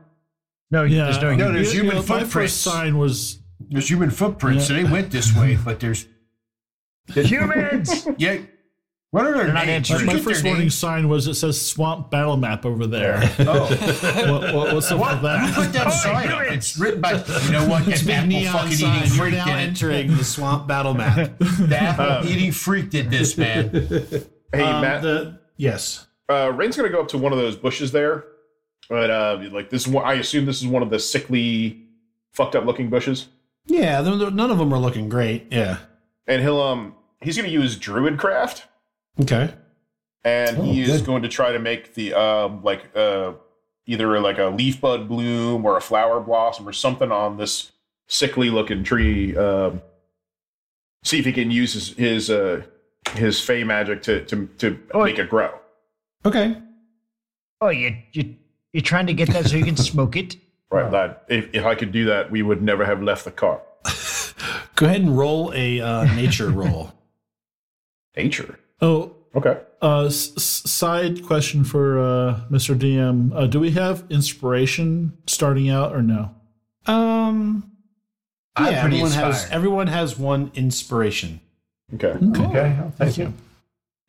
[0.70, 1.46] No, Yeah, there's no I- human.
[1.48, 2.32] No, there's you human know, My footprints.
[2.32, 4.76] first sign was There's human footprints, Yeah.
[4.78, 6.06] and they went this way, but there's
[7.08, 8.06] the humans.
[8.18, 8.38] yeah.
[9.12, 9.90] What are their They're not names?
[9.90, 10.06] answering.
[10.06, 10.74] My first warning names?
[10.74, 13.20] sign was it says swamp battle map over there.
[13.40, 13.66] Oh,
[14.40, 15.14] what, what, what's up what?
[15.14, 15.48] with that?
[15.54, 16.42] Who put that sign up?
[16.52, 17.86] It's written by you know what?
[17.88, 18.96] It's a the big apple neon fucking sign.
[18.98, 19.56] eating You're freak now did it.
[19.68, 21.38] entering the swamp battle map.
[21.38, 23.70] The apple eating freak did this, man.
[24.52, 25.02] Hey, Um, Matt.
[25.02, 26.06] the yes.
[26.28, 28.24] uh, Rain's gonna go up to one of those bushes there,
[28.88, 30.04] but uh, like this is one.
[30.04, 31.86] I assume this is one of the sickly,
[32.32, 33.28] fucked up looking bushes,
[33.66, 35.46] Yeah, they're- they're- none of them are looking great.
[35.52, 35.78] Yeah.
[36.26, 38.66] and he'll um he's gonna use druid craft,
[39.20, 39.52] Okay.
[40.24, 41.06] and he is good.
[41.06, 43.32] going to try to make the um like uh
[43.86, 47.72] either like a leaf bud bloom or a flower blossom or something on this
[48.08, 49.36] sickly looking tree.
[49.36, 49.80] Um,
[51.04, 52.62] see if he can use his his uh
[53.12, 55.56] his fey magic to to to Oh, make it grow.
[56.24, 56.60] Okay.
[57.60, 58.34] Oh, you you
[58.72, 60.36] you're trying to get that so you can smoke it.
[60.68, 63.62] Right, that if, if I could do that, we would never have left the car.
[64.74, 66.92] Go ahead and roll a uh, nature roll.
[68.16, 68.58] Nature.
[68.80, 69.58] Oh, Okay.
[69.82, 72.74] uh, s- s- side question for uh, Mr.
[72.78, 76.34] DM: uh, Do we have inspiration starting out or no?
[76.86, 77.70] Um.
[78.58, 81.40] I'm yeah, pretty everyone has everyone has one inspiration.
[81.94, 82.14] Okay.
[82.40, 83.34] Okay, thank you.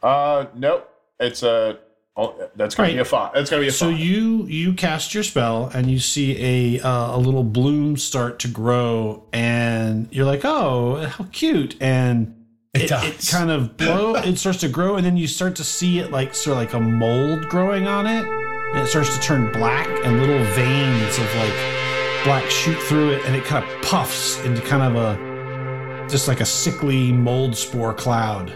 [0.01, 0.89] Uh, nope.
[1.19, 1.80] It's a.
[2.15, 2.95] oh, that's gonna Right.
[2.95, 3.34] be a five.
[3.34, 3.99] That's gonna be a So five.
[3.99, 8.47] you you cast your spell and you see a uh, a little bloom start to
[8.47, 11.75] grow and you're like, oh, how cute!
[11.82, 12.37] And
[12.73, 13.30] It it, it does.
[13.32, 14.15] kind of blow.
[14.15, 16.73] it starts to grow and then you start to see it like sort of like
[16.73, 21.36] a mold growing on it, and it starts to turn black and little veins of
[21.36, 26.27] like black shoot through it, and it kind of puffs into kind of a just
[26.27, 28.49] like a sickly mold spore cloud,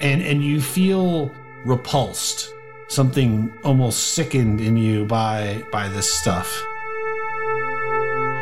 [0.00, 1.30] and and you feel
[1.64, 2.54] repulsed
[2.88, 6.62] something almost sickened in you by by this stuff.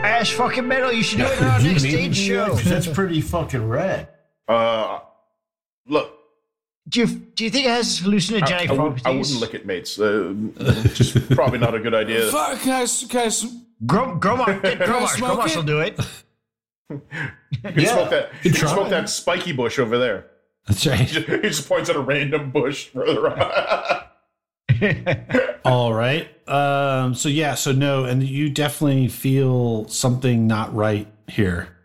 [0.04, 0.92] Ash fucking metal.
[0.92, 2.46] You should do it on our next stage do that?
[2.46, 2.52] show.
[2.54, 4.08] 'Cause That's pretty fucking rad.
[4.48, 5.00] Uh,
[5.86, 6.12] look.
[6.88, 9.06] Do you do you think it has hallucinogenic I, I, would, properties?
[9.06, 9.98] I wouldn't lick it, mates.
[9.98, 10.34] Uh,
[10.94, 12.26] just probably not a good idea.
[12.30, 13.46] Fuck, can I, s- can I s-
[13.84, 15.98] Grom, Gromar, get Gromar, smoke Gromar will do it.
[16.88, 17.00] You
[17.72, 18.30] can smoke that.
[18.44, 20.26] You can smoke that spiky bush over there.
[20.68, 21.00] That's right.
[21.00, 24.02] He just, he just points at a random bush further on.
[25.64, 26.28] All right.
[26.48, 31.75] Um, so yeah, so no, and you definitely feel something not right here.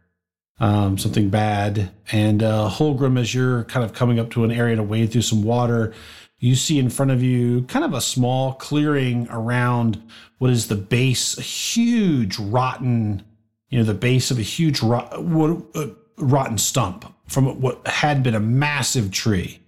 [0.61, 1.89] Um, something bad.
[2.11, 5.23] And uh Holgrim, as you're kind of coming up to an area to wade through
[5.23, 5.91] some water,
[6.37, 10.01] you see in front of you kind of a small clearing around
[10.37, 13.23] what is the base, a huge rotten,
[13.69, 18.35] you know, the base of a huge rot, uh, rotten stump from what had been
[18.35, 19.61] a massive tree.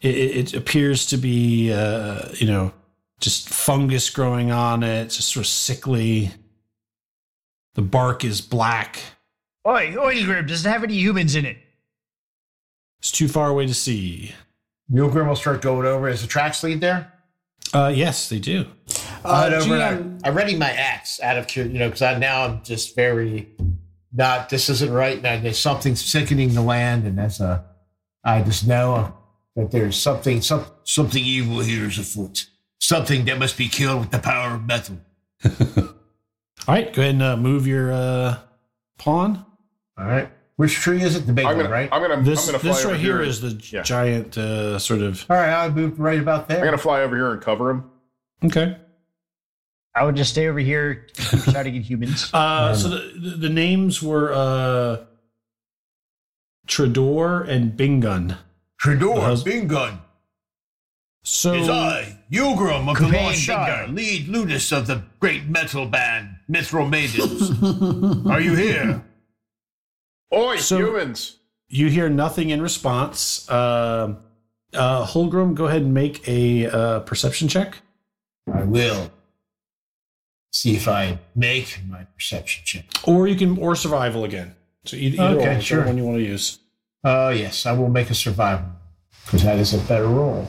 [0.00, 2.72] It, it appears to be uh, you know
[3.20, 6.30] just fungus growing on it just sort of sickly.
[7.74, 9.02] The bark is black
[9.66, 11.58] Oi, oi, Grim, does it have any humans in it?
[12.98, 14.32] it's too far away to see
[14.90, 16.08] Milgram will start going over.
[16.08, 17.12] Is the tracks lead there?
[17.74, 18.64] uh, yes they do
[19.24, 22.02] I went over GM, I, I ready my axe out of curiosity, you know, because
[22.02, 23.48] I now I'm just very
[24.12, 24.48] not.
[24.48, 27.64] This isn't right, and there's something sickening the land, and that's a.
[28.24, 29.14] I just know
[29.56, 32.46] that there's something, some, something evil here is afoot.
[32.80, 34.98] Something that must be killed with the power of metal.
[35.46, 35.94] all
[36.66, 38.38] right go ahead and uh, move your uh,
[38.98, 39.44] pawn
[39.98, 41.20] All right, which tree is it?
[41.26, 41.88] The big I'm one, gonna, right?
[41.92, 43.82] I'm gonna, this I'm gonna fly this over right here and- is the yeah.
[43.82, 46.58] giant uh, sort of All right, I moved right about there.
[46.58, 47.90] I'm gonna fly over here and cover him.
[48.44, 48.76] okay
[49.94, 52.28] I would just stay over here, keep trying to get humans.
[52.34, 55.04] uh, so the, the the names were uh,
[56.66, 58.36] Trudor and Bingon
[58.78, 60.00] Trudor, hus- Bingon.
[61.22, 65.86] so Is I, Yulgrim of the Cobain Lost Shire, lead ludus of the great metal
[65.86, 68.26] band, Mithril Maidens.
[68.30, 69.02] Are you here?
[70.34, 71.38] Oi, So- humans!
[71.68, 73.48] You hear nothing in response.
[73.50, 74.14] Uh,
[74.72, 77.78] uh, Holgrim, go ahead and make a uh, perception check.
[78.52, 79.10] I will.
[80.52, 82.84] See if I make my perception check.
[83.04, 84.54] Or you can, or survival again.
[84.84, 85.84] So either, either Okay, one, sure.
[85.84, 86.60] one you want to use.
[87.02, 88.66] Uh, yes, I will make a survival
[89.24, 90.46] because that is a better roll.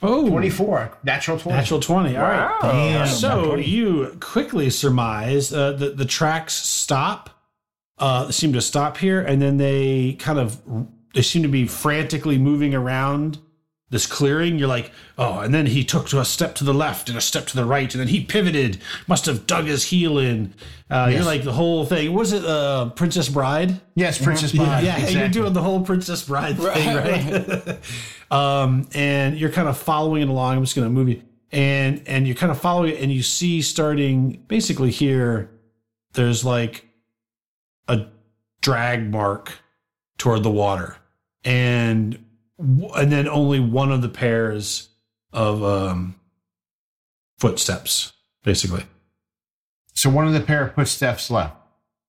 [0.00, 0.98] Oh, 24.
[1.02, 1.56] Natural 20.
[1.58, 2.16] natural 20.
[2.16, 2.58] All right.
[2.62, 3.06] Damn.
[3.08, 7.30] So you quickly surmise uh, the the tracks stop.
[7.96, 10.60] Uh, seem to stop here, and then they kind of
[11.14, 13.38] they seem to be frantically moving around
[13.94, 14.58] this clearing.
[14.58, 17.20] You're like, oh, and then he took to a step to the left and a
[17.20, 18.78] step to the right, and then he pivoted.
[19.06, 20.52] Must have dug his heel in.
[20.90, 22.12] Uh, You're like the whole thing.
[22.12, 23.80] Was it uh, Princess Bride?
[23.94, 24.84] Yes, Princess Bride.
[24.84, 27.78] Yeah, you're doing the whole Princess Bride thing, right?
[28.30, 30.56] um, and you're kind of following it along.
[30.56, 33.22] I'm just going to move you, and and you're kind of following it, and you
[33.22, 35.50] see starting basically here.
[36.12, 36.88] There's like
[37.88, 38.06] a
[38.60, 39.52] drag mark
[40.18, 40.96] toward the water,
[41.44, 42.24] and
[42.58, 44.88] and then only one of the pairs
[45.32, 46.14] of um,
[47.38, 48.84] footsteps, basically.
[49.92, 51.56] So one of the pair of footsteps left.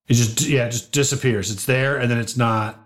[0.08, 1.50] It just yeah, it just disappears.
[1.50, 2.82] It's there, and then it's not.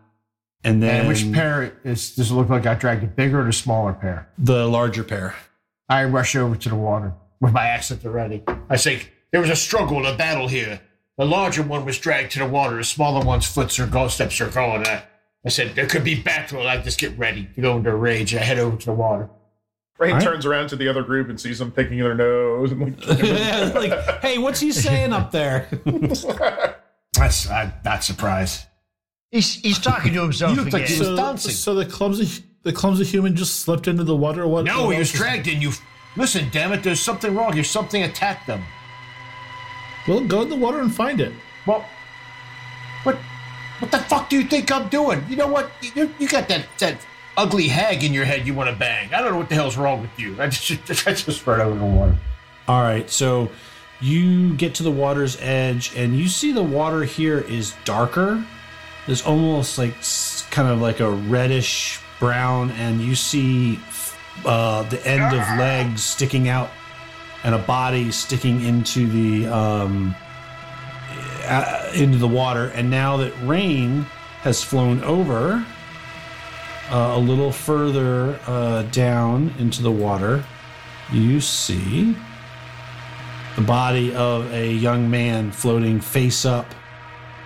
[0.63, 3.49] And then And which pair is does it look like I dragged a bigger or
[3.49, 4.29] a smaller pair?
[4.39, 5.35] the larger pair.
[5.89, 8.43] I rush over to the water with my axe at the ready.
[8.69, 10.81] I say, there was a struggle, a battle here.
[11.19, 12.77] The larger one was dragged to the water.
[12.77, 14.87] The smaller one's foots or go steps are going.
[14.87, 15.03] I,
[15.45, 16.67] I said, there could be battle.
[16.67, 18.35] I just get ready to go into a rage.
[18.35, 19.29] I head over to the water.
[19.99, 20.25] Rain Alright.
[20.25, 24.21] turns around to the other group and sees them picking their nose and like, like,
[24.23, 25.69] hey, what's he saying up there?
[27.13, 28.65] That's I'm not surprised.
[29.31, 30.87] He's, he's talking to himself You like again.
[30.89, 31.51] he was So, dancing.
[31.53, 34.47] so the clumsy the clumsy human just slipped into the water.
[34.47, 34.65] What?
[34.65, 35.61] No, what he was dragged in.
[35.63, 35.73] You
[36.17, 36.83] listen, damn it.
[36.83, 37.53] There's something wrong.
[37.55, 38.63] There's something attacked them.
[40.09, 41.33] Well, go in the water and find it.
[41.67, 41.85] Well,
[43.03, 43.17] what,
[43.79, 45.25] what the fuck do you think I'm doing?
[45.29, 45.71] You know what?
[45.95, 46.99] You, you got that that
[47.37, 49.13] ugly hag in your head you want to bang.
[49.15, 50.37] I don't know what the hell's wrong with you.
[50.41, 50.71] I just
[51.07, 52.17] I just spread over the water.
[52.69, 53.51] All right, so
[54.01, 58.45] you get to the water's edge, and you see the water here is darker.
[59.07, 59.95] There's almost like
[60.51, 63.79] kind of like a reddish brown, and you see
[64.45, 66.71] uh, the end of legs sticking out,
[67.45, 70.15] and a body sticking into the um,
[71.45, 72.69] uh, into the water.
[72.75, 74.03] And now that rain
[74.43, 75.65] has flown over
[76.91, 80.45] uh, a little further uh, down into the water,
[81.13, 82.17] you see
[83.57, 86.67] the body of a young man floating face up,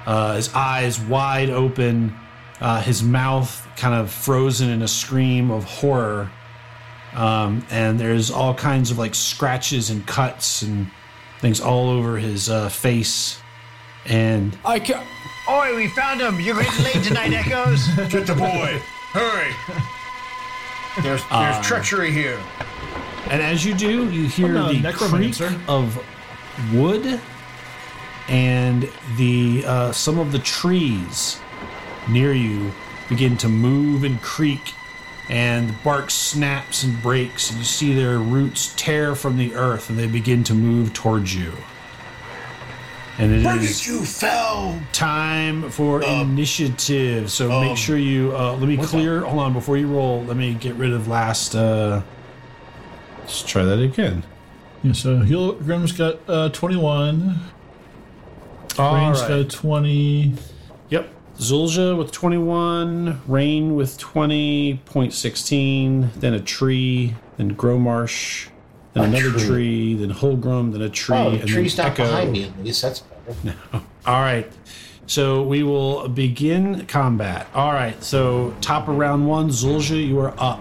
[0.07, 2.15] uh, his eyes wide open,
[2.61, 6.31] uh, his mouth kind of frozen in a scream of horror.
[7.15, 10.91] Um, and there's all kinds of like scratches and cuts and
[11.41, 13.41] things all over his uh, face.
[14.07, 15.03] And I can
[15.49, 16.41] Oi, we found him.
[16.41, 17.87] You're getting late tonight, Echoes.
[18.11, 18.81] Get the boy.
[19.13, 19.53] Hurry.
[21.03, 22.41] There's there's treachery here.
[23.29, 26.03] And as you do, you hear I'm the creak of
[26.73, 27.21] wood
[28.29, 31.41] and the uh, some of the trees
[32.09, 32.73] near you
[33.09, 34.73] begin to move and creak,
[35.29, 39.89] and the bark snaps and breaks, and you see their roots tear from the earth,
[39.89, 41.53] and they begin to move towards you.
[43.17, 44.81] And it Where is did you fell?
[44.93, 47.31] time for initiative.
[47.31, 49.21] So make um, sure you uh, let me clear.
[49.21, 51.55] Hold on, before you roll, let me get rid of last.
[51.55, 52.03] Uh,
[53.21, 54.25] let's try that again.
[54.83, 57.41] Yeah, so Grim's got uh, 21.
[58.79, 59.29] All Range right.
[59.29, 60.35] got 20.
[60.91, 61.09] Yep.
[61.39, 68.49] Zulja with 21, Rain with 20.16, then a tree, then Gromarsh,
[68.93, 69.47] then another tree.
[69.47, 69.95] tree.
[69.95, 72.05] then Holgrim, then a tree, Oh, and the tree's then not Echo.
[72.05, 72.83] behind me at least.
[72.83, 73.57] That's better.
[74.07, 74.51] All right.
[75.07, 77.47] So we will begin combat.
[77.55, 78.03] All right.
[78.03, 80.61] So top of round one, Zulja, you are up.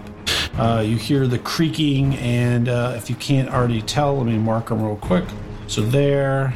[0.58, 4.68] Uh, you hear the creaking, and uh, if you can't already tell, let me mark
[4.68, 5.24] them real quick.
[5.66, 6.52] So there,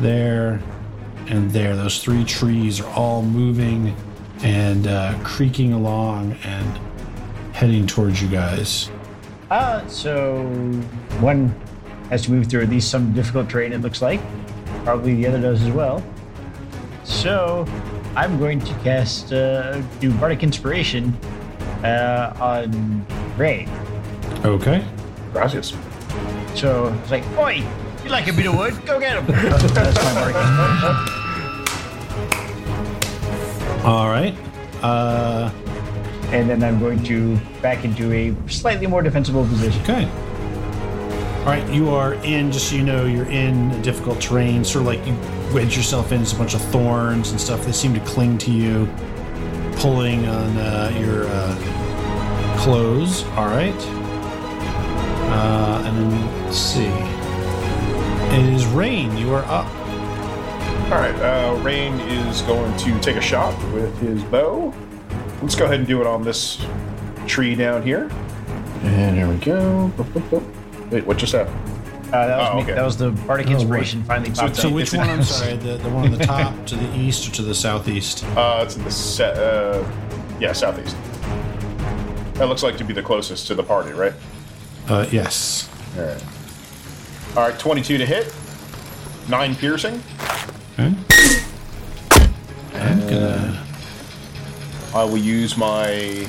[0.00, 0.60] there,
[1.30, 1.76] and there.
[1.76, 3.94] Those three trees are all moving
[4.42, 6.78] and uh, creaking along and
[7.54, 8.90] heading towards you guys.
[9.50, 10.44] Uh, so
[11.20, 11.48] one
[12.08, 14.20] has to move through at least some difficult terrain, it looks like.
[14.84, 16.02] Probably the other does as well.
[17.04, 17.66] So
[18.16, 21.16] I'm going to cast uh, do Bardic Inspiration
[21.84, 23.68] uh, on Ray.
[24.44, 24.84] Okay.
[25.32, 25.74] Gracias.
[26.54, 27.64] So it's like, Oi,
[28.04, 28.74] you like a bit of wood?
[28.86, 29.26] Go get him.
[29.74, 31.16] That's my Bardic Inspiration.
[33.84, 34.34] All right.
[34.82, 35.50] Uh,
[36.32, 39.82] And then I'm going to back into a slightly more defensible position.
[39.82, 40.04] Okay.
[41.40, 44.82] All right, you are in, just so you know, you're in a difficult terrain, sort
[44.82, 45.14] of like you
[45.52, 47.64] wedge yourself into a bunch of thorns and stuff.
[47.64, 48.86] They seem to cling to you,
[49.78, 53.24] pulling on uh, your uh, clothes.
[53.36, 53.74] All right.
[55.32, 56.86] Uh, and then let's see.
[58.36, 59.16] It is rain.
[59.16, 59.66] You are up.
[60.90, 64.74] All right, uh, Rain is going to take a shot with his bow.
[65.40, 66.64] Let's go ahead and do it on this
[67.28, 68.10] tree down here.
[68.82, 69.92] And here we go.
[69.96, 70.90] Boop, boop, boop.
[70.90, 71.56] Wait, what just happened?
[72.12, 72.62] Uh, that was Oh, me.
[72.62, 72.72] okay.
[72.74, 74.74] That was the Bardic inspiration finally popped So up.
[74.74, 75.08] which one?
[75.08, 78.24] I'm sorry, the, the one on the top, to the east, or to the southeast?
[78.36, 79.36] Uh, it's in the set.
[79.36, 79.84] Uh,
[80.40, 80.96] yeah, southeast.
[82.34, 84.14] That looks like to be the closest to the party, right?
[84.88, 85.68] Uh, yes.
[85.96, 86.24] All right.
[87.36, 88.34] All right, 22 to hit.
[89.28, 90.02] Nine piercing.
[90.80, 91.44] Okay.
[92.74, 93.66] I'm gonna.
[94.94, 96.26] I will use my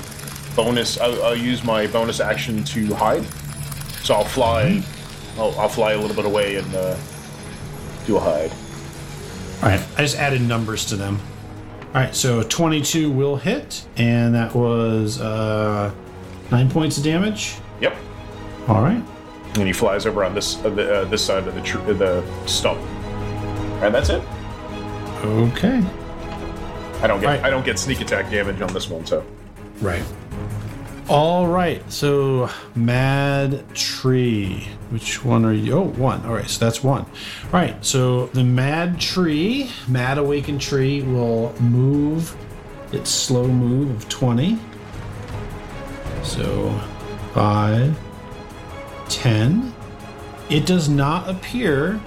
[0.56, 1.00] bonus.
[1.00, 3.26] I'll, I'll use my bonus action to hide.
[4.04, 4.84] So I'll fly.
[5.38, 6.98] I'll, I'll fly a little bit away and uh,
[8.06, 8.52] do a hide.
[9.64, 11.20] All right, I just added numbers to them.
[11.94, 15.94] All right, so 22 will hit, and that was uh,
[16.52, 17.56] nine points of damage.
[17.80, 17.96] Yep.
[18.68, 19.04] All right.
[19.56, 22.24] And he flies over on this uh, the, uh, this side of the tr- the
[22.48, 22.80] stump.
[23.82, 24.22] And that's it.
[25.24, 25.84] Okay.
[27.02, 27.44] I don't get Right.
[27.44, 29.24] I don't get sneak attack damage on this one, so
[29.82, 30.04] Right.
[31.10, 31.84] All right.
[31.92, 34.68] So Mad Tree.
[34.92, 35.74] Which one are you?
[35.74, 36.26] Oh, one.
[36.26, 36.48] All right.
[36.48, 37.02] So that's one.
[37.02, 37.84] All right.
[37.84, 42.36] So the Mad Tree, Mad Awakened Tree, will move
[42.92, 44.58] its slow move of 20.
[46.24, 46.70] So
[47.34, 47.98] five,
[49.10, 49.74] ten.
[50.50, 52.00] It does not appear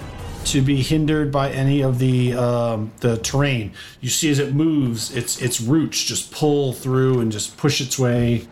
[0.45, 3.73] to be hindered by any of the um, the terrain.
[4.01, 7.97] You see, as it moves, its its roots just pull through and just push its
[7.99, 8.47] way,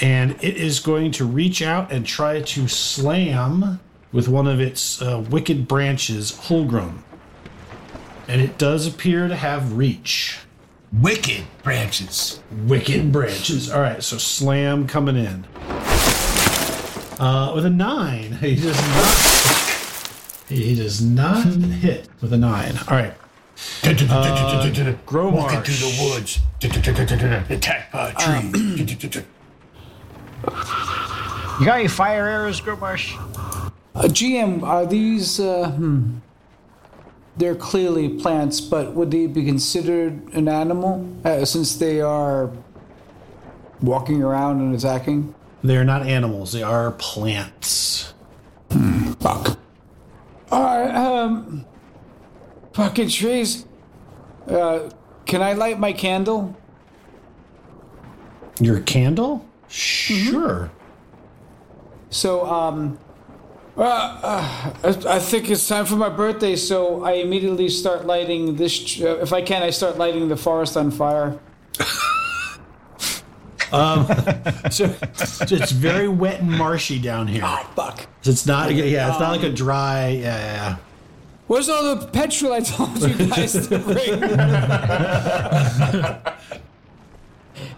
[0.00, 3.80] and it is going to reach out and try to slam
[4.12, 6.98] with one of its uh, wicked branches, Holgrim.
[8.28, 10.38] And it does appear to have reach.
[10.92, 12.40] Wicked branches.
[12.66, 13.70] Wicked branches.
[13.70, 15.44] All right, so slam coming in.
[17.18, 19.75] Uh, with a nine, he does not.
[20.48, 22.78] He does not hit with a nine.
[22.88, 23.14] All right,
[25.06, 25.32] Gromarsh.
[25.32, 26.38] Walking through the woods.
[27.50, 28.50] Attacked by a tree.
[31.58, 33.16] You got any fire arrows, Gromarsh?
[33.94, 35.40] Uh, GM, are these?
[35.40, 36.18] Uh, hmm.
[37.38, 42.50] They're clearly plants, but would they be considered an animal uh, since they are
[43.82, 45.34] walking around and attacking?
[45.62, 46.52] They are not animals.
[46.52, 48.14] They are plants.
[49.20, 49.58] Fuck.
[50.50, 50.94] All right.
[50.94, 51.64] Um.
[52.74, 53.64] Fucking trees.
[54.46, 54.90] Uh,
[55.24, 56.54] can I light my candle?
[58.60, 59.44] Your candle?
[59.68, 60.70] Sure.
[62.10, 62.98] So, um,
[63.76, 68.56] uh, uh, I, I think it's time for my birthday, so I immediately start lighting
[68.56, 68.78] this.
[68.78, 71.38] tr- Uh, if I can, I start lighting the forest on fire.
[74.70, 77.42] So, so it's very wet and marshy down here.
[77.74, 78.06] Fuck.
[78.24, 78.74] It's not.
[78.74, 80.08] Yeah, it's not like a dry.
[80.08, 80.54] Yeah, yeah.
[80.54, 80.76] yeah.
[81.46, 84.20] Where's all the petrol I told you guys to bring?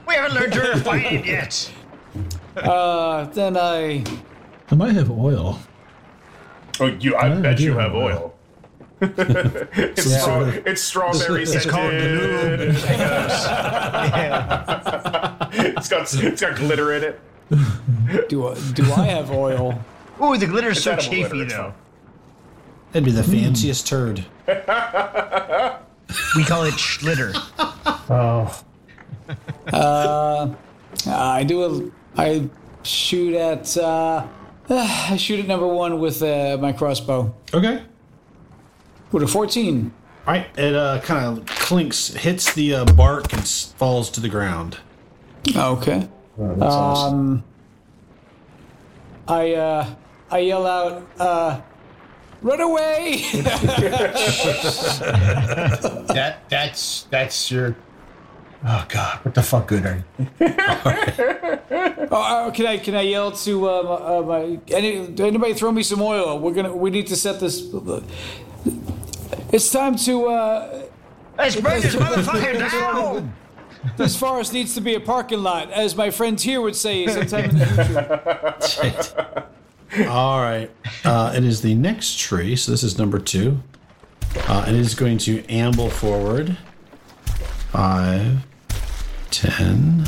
[0.09, 1.73] We haven't learned to refine it yet.
[2.57, 4.03] Uh, then I.
[4.71, 5.61] I might have oil.
[6.81, 8.38] Oh, you I I bet you have have oil.
[9.01, 12.61] It's, straw, it's strawberry It's called scented.
[15.77, 17.21] it's got it's got glitter in it.
[18.29, 19.81] Do, I- do I have oil?
[20.23, 21.75] Ooh, the glitter is so edible glitter, chafy though.
[22.93, 24.25] That'd be the fanciest turd.
[26.37, 27.33] We call it schlitter.
[28.11, 28.65] Oh.
[31.07, 31.91] I do a.
[32.21, 32.49] I
[32.83, 33.77] shoot at.
[33.77, 34.27] Uh,
[34.71, 37.35] I shoot at number one with uh, my crossbow.
[37.55, 37.83] Okay.
[39.13, 39.93] With a 14.
[40.27, 40.47] All right.
[40.59, 44.79] It uh, kind of clinks, hits the uh, bark, and s- falls to the ground.
[45.57, 46.09] Okay.
[46.39, 47.43] Um,
[49.27, 49.95] I uh,
[50.31, 51.61] I yell out, uh,
[52.43, 53.25] "Run away!"
[56.09, 57.77] That that's that's your.
[58.67, 59.19] Oh God!
[59.25, 60.27] What the fuck good are you?
[62.11, 65.83] oh, uh, can I can I yell to uh, uh, my any, anybody throw me
[65.83, 66.39] some oil?
[66.39, 67.63] We're gonna we need to set this.
[69.53, 70.27] It's time to.
[70.27, 70.83] Uh,
[71.37, 73.33] Let's burn this motherfucker down!
[73.97, 77.51] this forest needs to be a parking lot, as my friends here would say sometime
[77.51, 79.47] in the
[79.87, 80.09] future.
[80.09, 80.71] All right.
[81.05, 82.57] Uh, it is the next tree.
[82.57, 83.63] So this is number two.
[84.49, 86.57] Uh, it is going to amble forward.
[87.71, 88.47] Five,
[89.31, 90.07] ten,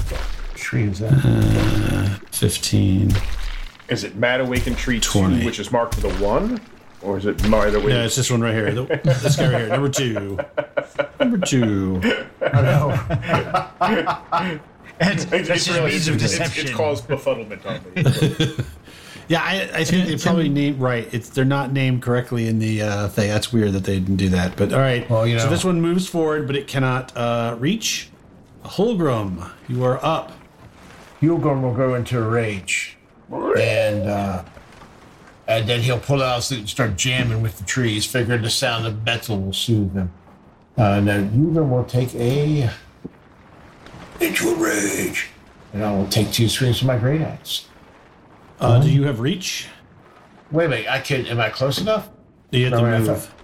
[0.54, 2.20] Tree is that?
[2.32, 3.12] 15.
[3.88, 5.40] Is it Mad Awakened Tree 20.
[5.40, 6.60] 2, which is marked with a 1?
[7.02, 7.92] Or is it Mad Awakened?
[7.94, 8.70] Yeah, it's this one right here.
[8.72, 9.68] The- This guy right here.
[9.68, 10.38] Number two.
[11.18, 12.00] Number two.
[14.98, 16.66] That's, It's, that's it's just really, means of it's, it's, deception.
[16.66, 17.80] it's caused befuddlement on
[18.58, 18.64] me.
[19.28, 21.08] Yeah, I, I think they probably named right.
[21.14, 23.28] It's they're not named correctly in the uh, thing.
[23.28, 24.56] That's weird that they didn't do that.
[24.56, 25.08] But all right.
[25.08, 25.44] Well, you know.
[25.44, 28.10] So this one moves forward, but it cannot uh, reach.
[28.64, 30.32] Holgrim, you are up.
[31.22, 32.96] Holgrim will go into a rage.
[33.30, 34.42] and uh,
[35.50, 38.50] and then he'll pull out his lute and start jamming with the trees, figuring the
[38.50, 40.12] sound of metal will soothe him.
[40.78, 42.70] Uh, and then Hubert will take a
[44.20, 45.28] into a rage,
[45.72, 47.66] and I will take two swings with my great axe.
[48.60, 49.66] Uh, do you have reach?
[50.52, 51.26] Wait a minute, I can.
[51.26, 52.08] Am I close enough?
[52.50, 53.22] You have to No, I move.
[53.24, 53.34] thought-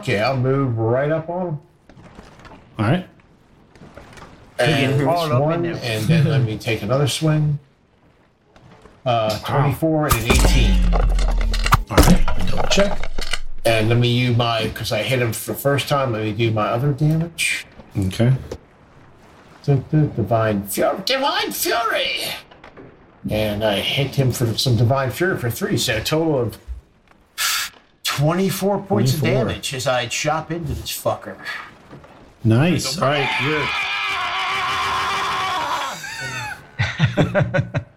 [0.00, 1.58] Okay, I'll move right up on him.
[2.78, 3.06] All right.
[4.58, 7.58] And crawled up in one, and then let me take another swing.
[9.04, 10.94] Uh, 24 and an 18.
[11.90, 12.24] All right.
[12.48, 13.10] Double check.
[13.66, 16.32] And let me use my, because I hit him for the first time, let me
[16.32, 17.66] do my other damage.
[17.98, 18.32] Okay.
[19.64, 20.98] Du- du- Divine Fury.
[21.04, 22.24] Divine Fury!
[23.30, 26.58] And I hit him for some Divine Fury for three, so a total of
[28.04, 29.28] 24 points 24.
[29.42, 31.36] of damage as I chop into this fucker.
[32.42, 32.98] Nice.
[32.98, 33.28] All right.
[33.42, 33.66] You're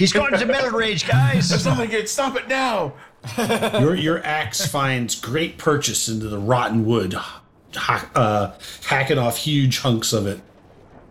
[0.00, 1.62] He's going to metal rage, guys.
[1.62, 2.94] Something get stop it now.
[3.78, 8.52] your your axe finds great purchase into the rotten wood, ha- uh,
[8.86, 10.40] hacking off huge hunks of it.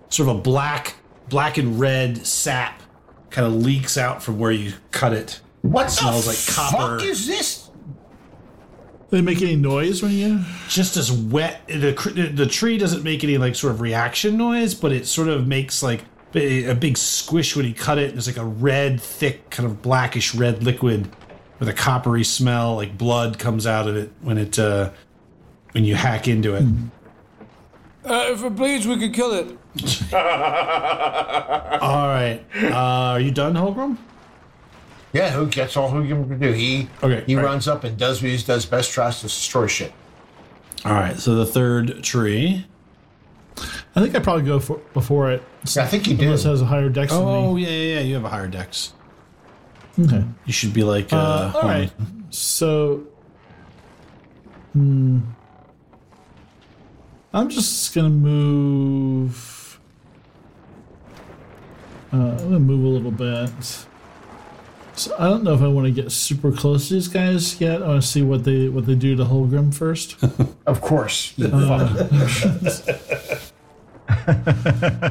[0.09, 0.95] Sort of a black,
[1.29, 2.81] black and red sap
[3.29, 5.39] kind of leaks out from where you cut it.
[5.61, 6.99] What smells the like fuck copper.
[6.99, 7.69] Fuck is this?
[9.11, 10.43] They make any noise when you?
[10.67, 11.61] Just as wet.
[11.67, 15.45] The the tree doesn't make any like sort of reaction noise, but it sort of
[15.45, 16.05] makes like
[16.35, 18.11] a a big squish when you cut it.
[18.13, 21.09] There's like a red, thick, kind of blackish red liquid
[21.59, 24.91] with a coppery smell, like blood comes out of it when it uh,
[25.71, 26.63] when you hack into it.
[28.05, 29.47] Uh, if it bleeds, we could kill it.
[30.13, 32.41] All right.
[32.55, 33.97] Uh, are you done, Holgrim?
[35.11, 36.51] Yeah, who gets all who you can do?
[36.51, 37.43] He Okay, He right.
[37.43, 39.91] runs up and does what he does best, tries to destroy shit.
[40.85, 41.17] All right.
[41.17, 42.65] So the third tree.
[43.95, 45.43] I think I probably go for before it.
[45.75, 46.25] Yeah, I think you do.
[46.25, 47.99] Unless it has a higher dex Oh than yeah, yeah, yeah.
[48.01, 48.93] You have a higher dex.
[49.99, 50.23] Okay.
[50.45, 51.11] You should be like.
[51.11, 51.91] Uh, Uh, all right.
[52.29, 53.03] So,
[54.73, 55.19] hmm,
[57.33, 59.79] I'm just gonna move.
[62.13, 63.85] Uh, I'm gonna move a little bit.
[64.99, 67.81] So I don't know if I want to get super close to these guys yet.
[67.81, 70.17] I want to see what they what they do to Holgrim first.
[70.67, 71.39] Of course.
[71.39, 71.87] Uh,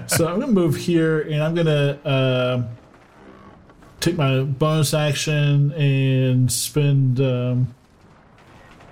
[0.06, 2.62] so I'm gonna move here, and I'm gonna uh,
[3.98, 7.74] take my bonus action and spend um,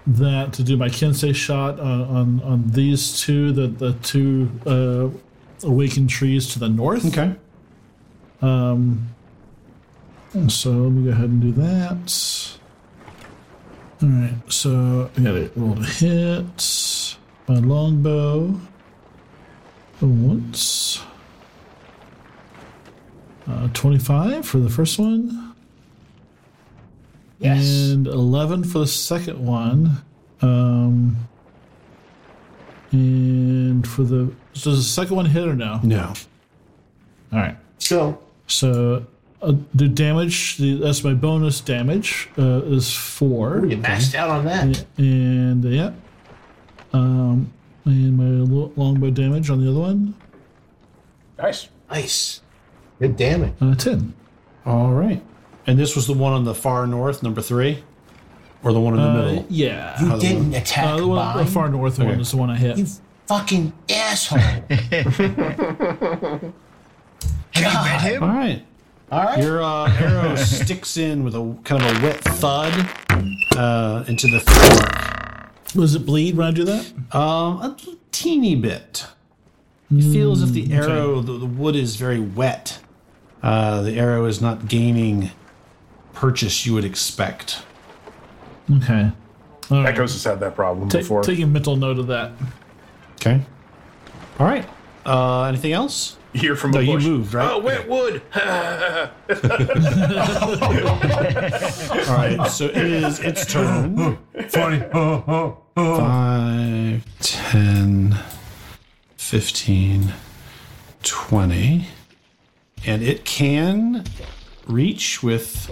[0.09, 5.09] that to do my Kensei shot on on, on these two, the the two uh,
[5.65, 7.07] awakened trees to the north.
[7.07, 7.37] okay.
[10.49, 12.57] So let me go ahead and do that.
[14.03, 17.17] All right, so I got to roll to hit
[17.49, 18.61] my longbow
[20.03, 21.01] once.
[23.49, 25.55] Uh, 25 for the first one.
[27.39, 27.91] yes.
[27.91, 30.03] And 11 for the second one.
[30.43, 31.17] Um,
[32.93, 34.33] and for the.
[34.53, 35.81] So does the second one hit or no?
[35.83, 36.13] No.
[37.33, 37.57] All right.
[37.79, 39.07] So, So
[39.47, 43.65] uh, the damage, the, that's my bonus damage, uh, is four.
[43.67, 44.85] you maxed out on that.
[44.99, 45.93] And uh, yeah.
[46.93, 47.53] Um,
[47.85, 50.15] and my longbow damage on the other one,
[51.39, 51.69] Nice.
[51.91, 52.41] Nice.
[52.99, 53.53] Good damage.
[53.61, 54.15] uh, 10.
[54.65, 55.23] All right.
[55.67, 57.85] And this was the one on the far north, number three,
[58.65, 59.47] or the one in the Uh, middle.
[59.51, 60.03] yeah.
[60.03, 62.21] You didn't attack Uh, the one, the far north one Okay.
[62.21, 62.79] is the one I hit.
[62.79, 62.87] You
[63.27, 64.39] fucking asshole.
[67.55, 68.01] God.
[68.01, 68.23] him?
[68.23, 68.65] All right.
[69.11, 69.43] All right.
[69.43, 72.73] Your uh, arrow sticks in with a kind of a wet thud
[73.57, 75.51] uh, into the fork.
[75.73, 76.93] Does it bleed when I do that?
[77.15, 77.77] Um, a
[78.13, 79.07] teeny bit.
[79.91, 82.81] You feel as if the arrow, the, the wood is very wet.
[83.43, 85.31] Uh, the arrow is not gaining
[86.13, 87.63] purchase you would expect.
[88.79, 89.13] Okay.
[89.71, 89.93] All right.
[89.95, 91.23] Echoes has had that problem Ta- before.
[91.23, 92.33] taking mental note of that.
[93.21, 93.41] Okay.
[94.41, 94.69] All right.
[95.05, 96.17] Uh, anything else?
[96.37, 97.51] You hear from No, a you moved, right?
[97.51, 98.21] Oh, wet wood.
[98.37, 98.43] All
[102.15, 102.47] right.
[102.51, 104.19] So it is its turn.
[104.51, 104.81] Funny.
[105.75, 108.19] 5, 10,
[109.17, 110.13] 15,
[111.03, 111.87] 20.
[112.85, 114.05] And it can
[114.67, 115.71] reach with,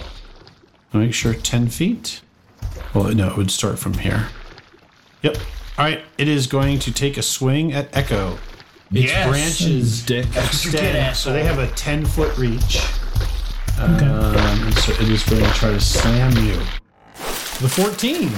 [0.95, 2.23] make sure, 10 feet.
[2.95, 4.29] Well, no, it would start from here.
[5.21, 5.37] Yep.
[5.77, 6.03] All right.
[6.17, 8.39] It is going to take a swing at Echo.
[8.93, 9.29] Its Yes.
[9.29, 10.27] branches Dick.
[10.27, 12.83] what you get, extend, so they have a 10 foot reach.
[13.79, 16.55] Um, and so it is going to try to slam you.
[17.61, 18.31] The 14.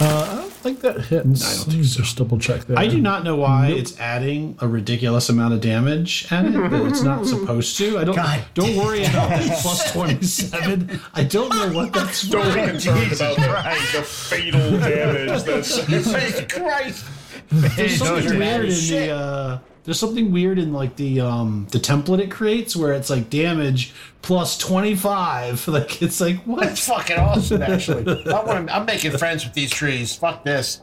[0.00, 1.44] i don't think that hits.
[1.44, 2.00] I don't think so.
[2.02, 2.78] Just double check that.
[2.78, 6.86] I do not know why it's adding a ridiculous amount of damage at it that
[6.86, 7.98] it's not supposed to.
[7.98, 8.16] I don't.
[8.16, 11.00] God don't worry about that plus twenty seven.
[11.14, 12.32] I don't know what that's for.
[12.32, 15.42] Don't be concerned about the, the fatal damage.
[15.44, 17.04] That's Jesus Christ!
[17.52, 18.90] There's something do weird that.
[18.92, 19.10] in the.
[19.10, 23.30] Uh, there's something weird in like the um the template it creates where it's like
[23.30, 23.92] damage
[24.22, 25.66] plus twenty five.
[25.72, 26.60] Like it's like what?
[26.60, 28.06] That's fucking awesome, actually.
[28.32, 30.14] I want to, I'm making friends with these trees.
[30.14, 30.80] Fuck this.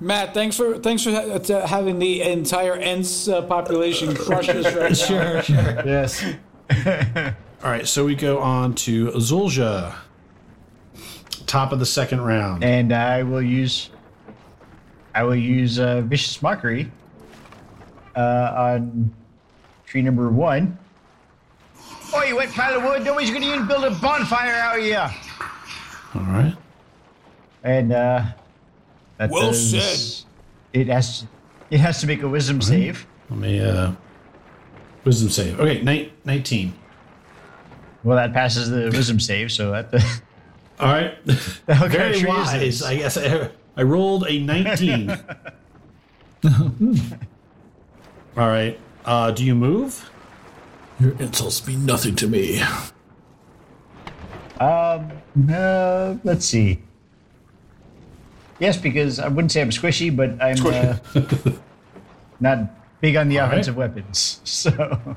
[0.00, 4.64] Matt, thanks for thanks for ha- to having the entire Ents uh, population crush us
[4.74, 4.92] right now.
[4.94, 5.82] Sure, sure.
[5.86, 6.24] Yes.
[7.62, 9.94] All right, so we go on to Zulja.
[11.46, 12.64] Top of the second round.
[12.64, 13.90] And I will use.
[15.14, 16.90] I will use uh, vicious mockery.
[18.16, 19.12] Uh, on
[19.86, 20.76] tree number one.
[22.14, 23.02] Oh, you wet pile of wood!
[23.04, 25.10] Nobody's going to even build a bonfire out here.
[26.14, 26.54] All right.
[27.64, 28.22] And uh,
[29.18, 30.28] that Well does- said.
[30.74, 31.26] It has.
[31.70, 33.06] It has to make a wisdom save.
[33.30, 33.92] Let me uh
[35.04, 35.58] wisdom save.
[35.58, 36.72] Okay, ni- 19.
[38.04, 39.92] Well, that passes the wisdom save, so that.
[40.80, 41.14] All right.
[41.68, 42.82] hell Very wise.
[42.82, 43.16] I guess
[43.76, 45.10] I, I rolled a 19.
[48.36, 48.78] All right.
[49.04, 50.10] Uh do you move?
[51.00, 52.62] Your insults mean nothing to me.
[54.60, 55.10] Um,
[55.50, 56.80] uh, let's see.
[58.60, 60.98] Yes, because I wouldn't say I'm squishy, but I'm uh,
[62.40, 62.58] not
[63.00, 63.54] big on the All right.
[63.54, 64.40] offensive weapons.
[64.44, 65.16] So,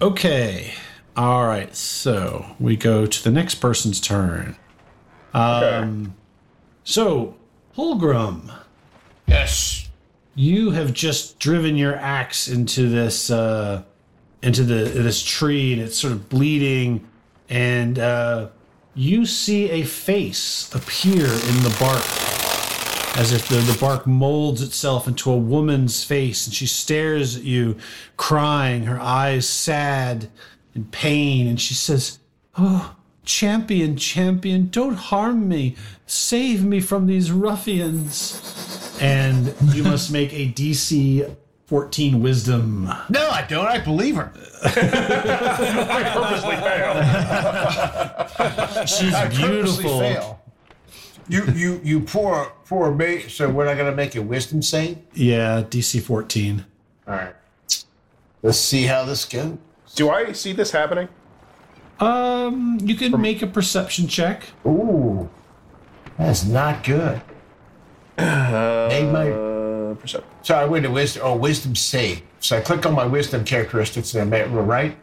[0.00, 0.74] Okay.
[1.16, 1.74] All right.
[1.74, 4.54] So, we go to the next person's turn.
[5.34, 6.14] Um
[6.84, 7.34] so,
[7.76, 8.52] Holgrim,
[9.26, 9.88] Yes.
[10.34, 13.82] you have just driven your axe into this uh
[14.42, 17.06] into the this tree and it's sort of bleeding
[17.48, 18.48] and uh
[18.94, 22.02] you see a face appear in the bark
[23.18, 27.44] as if the, the bark molds itself into a woman's face and she stares at
[27.44, 27.76] you
[28.16, 30.28] crying her eyes sad
[30.74, 32.18] in pain and she says
[32.58, 32.94] oh
[33.24, 40.52] champion champion don't harm me save me from these ruffians and you must make a
[40.52, 41.28] DC
[41.72, 42.84] 14 wisdom.
[43.08, 43.64] No, I don't.
[43.66, 44.30] I believe her.
[44.62, 46.56] I purposely
[48.76, 48.88] failed.
[48.88, 49.98] She's I purposely beautiful.
[50.00, 50.42] fail.
[51.28, 53.30] You, you, you poor, poor mate.
[53.30, 54.98] So we're not gonna make a wisdom save.
[55.14, 56.64] Yeah, DC 14.
[57.08, 57.34] All right.
[58.42, 59.56] Let's see how this goes.
[59.94, 61.08] Do I see this happening?
[62.02, 64.44] Um, you can make a perception check.
[64.66, 65.30] Ooh,
[66.18, 67.20] that's not good.
[68.18, 70.28] Made my Uh, perception.
[70.42, 71.22] so I went to wisdom.
[71.24, 72.22] Oh, wisdom save.
[72.40, 74.96] So I click on my wisdom characteristics and I made right.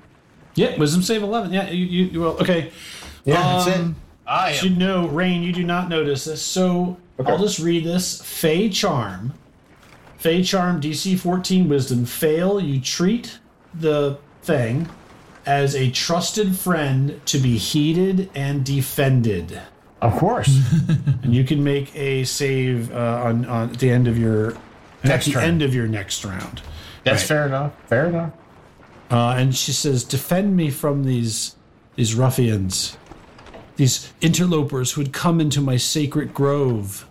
[0.56, 1.54] Yeah, wisdom save 11.
[1.54, 2.38] Yeah, you, you, you will.
[2.41, 2.72] Okay.
[3.24, 3.76] Yeah, that's it.
[3.80, 3.95] Um,
[4.28, 6.41] I You know, Rain, you do not notice this.
[6.41, 7.32] So Okay.
[7.32, 8.22] I'll just read this.
[8.22, 9.34] Fey Charm.
[10.18, 12.06] Fey Charm, DC 14 Wisdom.
[12.06, 13.39] Fail, you treat
[13.74, 14.89] the thing
[15.46, 19.62] as a trusted friend to be heeded and defended.
[20.02, 20.60] Of course.
[21.24, 24.54] And you can make a save uh, on, on at the end of your
[25.04, 25.44] Next at the turn.
[25.44, 26.62] end of your next round.
[27.04, 27.74] That's fair enough.
[27.88, 28.32] Fair enough.
[29.12, 31.56] Uh, and she says, "Defend me from these
[31.96, 32.98] these ruffians,
[33.76, 37.06] these interlopers who had come into my sacred grove."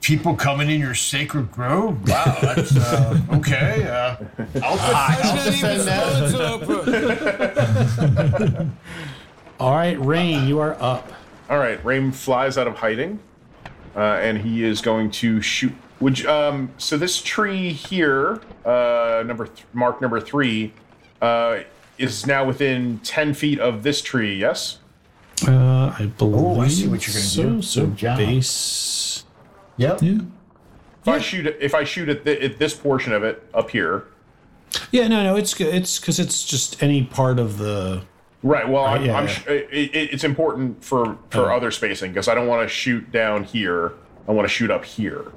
[0.00, 2.08] People coming in your sacred grove.
[2.08, 3.84] Wow, that's uh, okay.
[3.86, 4.16] Uh,
[4.62, 7.20] I'll, I'll defend that.
[9.60, 11.12] All right, Rain, you are up.
[11.50, 13.18] All right, Rain flies out of hiding,
[13.94, 15.74] uh, and he is going to shoot.
[16.00, 16.70] Would you, um?
[16.78, 20.72] So this tree here, uh, number th- mark number three,
[21.20, 21.58] uh,
[21.98, 24.34] is now within ten feet of this tree.
[24.34, 24.78] Yes.
[25.46, 26.36] Uh, I believe.
[26.36, 27.62] Oh, I see what you're gonna so, do.
[27.62, 28.16] So Good job.
[28.16, 29.24] base.
[29.80, 30.02] Yep.
[30.02, 30.18] Yeah.
[31.02, 33.70] If I shoot, it- if I shoot at, th- at this portion of it up
[33.70, 34.04] here,
[34.92, 35.74] Yeah, no, no, it's good.
[35.74, 38.02] It's because it's just any part of the.
[38.42, 38.68] right?
[38.68, 39.32] Well, I'm, yeah, I'm yeah.
[39.32, 43.10] sh- it, it, it's important for for other spacing because I don't want to shoot
[43.10, 43.92] down here.
[44.28, 45.32] I want to shoot up here.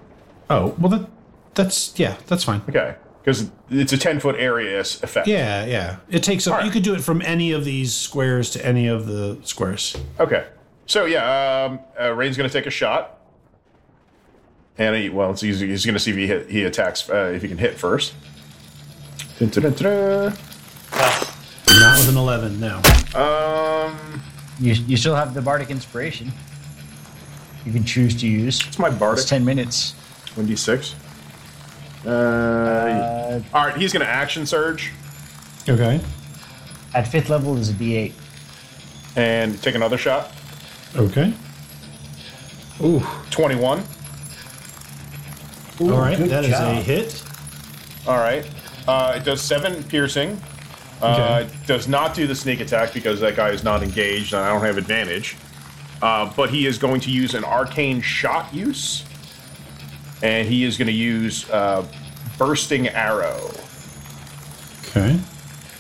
[0.50, 1.10] Oh well, that
[1.56, 2.62] that's yeah, that's fine.
[2.70, 5.26] Okay, because it's a ten foot area effect.
[5.28, 5.98] Yeah, yeah.
[6.10, 6.58] It takes up.
[6.58, 6.66] right.
[6.66, 9.96] You could do it from any of these squares to any of the squares.
[10.20, 10.46] Okay.
[10.86, 13.18] So yeah, um, uh, Rain's going to take a shot,
[14.78, 15.68] and he, well, it's easy.
[15.68, 18.14] He's going to see if he hit, he attacks uh, if he can hit first.
[19.40, 20.34] Dun-dun-dun-dun.
[21.80, 22.82] Not with an eleven, no.
[23.16, 24.22] Um,
[24.60, 26.32] you, you still have the bardic inspiration.
[27.66, 28.62] You can choose to use.
[28.68, 29.22] it's my bardic.
[29.22, 29.94] It's ten minutes.
[30.36, 30.96] One d six.
[32.06, 34.92] Uh, Uh, all right, he's going to action surge
[35.70, 36.02] Okay.
[36.94, 38.12] at fifth level is a D8.
[39.16, 40.32] and take another shot.
[40.96, 41.34] Okay.
[42.84, 43.00] Ooh.
[43.32, 43.84] Twenty one.
[45.92, 47.24] All right, good that is a hit.
[48.08, 48.50] All right.
[48.88, 50.40] Uh, it does seven piercing.
[51.02, 54.50] Uh, does not do the sneak attack because that guy is not engaged and I
[54.50, 55.36] don't have advantage.
[56.02, 59.06] Uh, but he is going to use an arcane shot use,
[60.22, 61.86] and he is going to use uh,
[62.38, 63.52] bursting arrow.
[64.90, 65.18] Okay.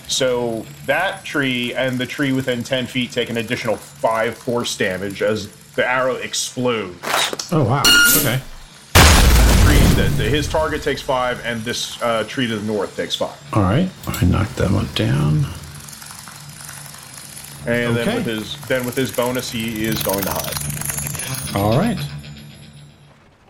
[0.07, 5.21] So that tree and the tree within ten feet take an additional five force damage
[5.21, 6.97] as the arrow explodes.
[7.51, 7.83] Oh wow.
[8.17, 8.41] Okay.
[9.93, 13.15] Tree, the, the- his target takes five, and this uh, tree to the north takes
[13.15, 13.37] five.
[13.53, 13.89] All right.
[14.07, 15.45] I knocked that one down.
[17.65, 18.03] And Okay.
[18.05, 21.55] then with his then with his bonus, he is going to hide.
[21.55, 21.97] All right.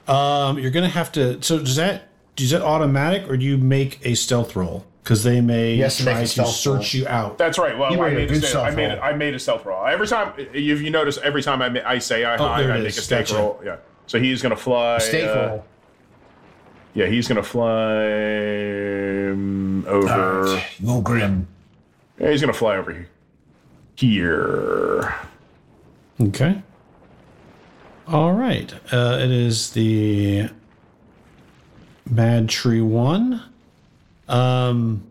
[0.08, 1.42] Um, you're gonna have to.
[1.42, 4.86] So does that is that automatic, or do you make a stealth roll?
[5.04, 7.38] Because they may Yes, to try to stealth search you out.
[7.40, 7.78] That's right.
[7.78, 9.00] Well, I made a made, stealth, I made roll.
[9.02, 9.86] I made a stealth roll.
[9.86, 12.74] Every time, if you notice, every time I, ma- I say I hide, Oh, there
[12.74, 13.36] I make a stealth Gotcha.
[13.36, 13.62] roll.
[13.66, 13.78] Yeah.
[14.08, 15.00] So he's gonna fly.
[15.00, 15.66] Stay uh, full.
[16.94, 18.06] Yeah, he's gonna fly
[19.32, 20.62] um, over.
[20.86, 21.48] Go grim.
[22.20, 23.08] Yeah, he's gonna fly over
[23.96, 25.16] here.
[26.22, 26.62] Okay.
[28.08, 28.74] All right.
[28.92, 30.50] Uh, it is the
[32.10, 33.42] Mad Tree one.
[34.28, 35.04] Um,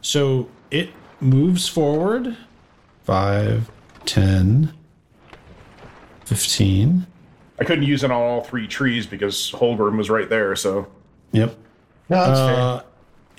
[0.00, 2.36] so it moves forward
[3.04, 3.70] 5,
[4.06, 4.72] 10,
[6.24, 7.06] 15.
[7.60, 10.56] I couldn't use it on all three trees because Holgrim was right there.
[10.56, 10.86] So
[11.32, 11.56] Yep.
[12.08, 12.82] No, that's Uh,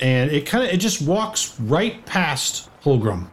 [0.00, 3.28] and it kind of it just walks right past Holgrim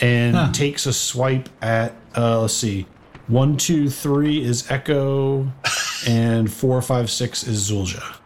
[0.00, 2.86] and takes a swipe at uh let's see
[3.28, 5.50] one two three is echo
[6.06, 8.16] and four five six is zulja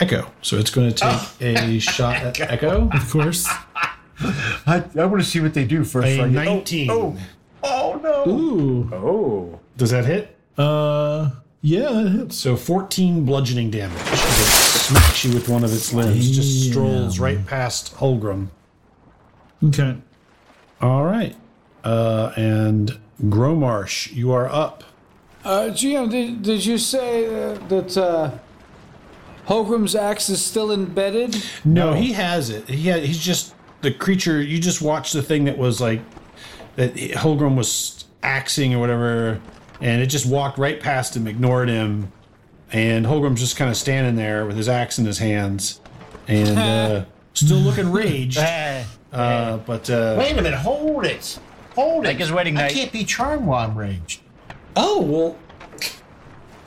[0.00, 3.46] echo so it's going to take a shot at echo Of course.
[4.66, 6.08] I, I want to see what they do first.
[6.08, 7.16] a so 19 Oh,
[7.62, 8.32] oh, oh no!
[8.32, 8.90] Ooh.
[8.94, 11.30] oh, does that hit Uh,
[11.62, 12.36] yeah, it hits.
[12.36, 17.18] so 14 bludgeoning damage as it smacks you with one of its limbs just strolls
[17.18, 18.48] right past Holgrim
[19.62, 19.96] Okay.
[20.80, 21.36] All right.
[21.84, 24.84] Uh, and Gromarsh, you are up.
[25.44, 28.38] Uh, GM, did, did you say uh, that uh,
[29.46, 31.42] Holgrim's axe is still embedded?
[31.64, 32.68] No, he has it.
[32.68, 34.40] He had, he's just the creature.
[34.40, 36.00] You just watched the thing that was like
[36.76, 39.40] that Holgrim was axing or whatever,
[39.80, 42.12] and it just walked right past him, ignored him,
[42.72, 45.80] and Holgrim's just kind of standing there with his axe in his hands,
[46.28, 47.04] and uh,
[47.34, 48.38] still looking raged.
[48.38, 50.54] Eh, Uh, but uh, Wait a minute.
[50.54, 51.40] Hold it.
[51.74, 52.08] Hold it.
[52.10, 54.20] Like his wedding I can't be charmed while I'm raged.
[54.76, 55.36] oh well,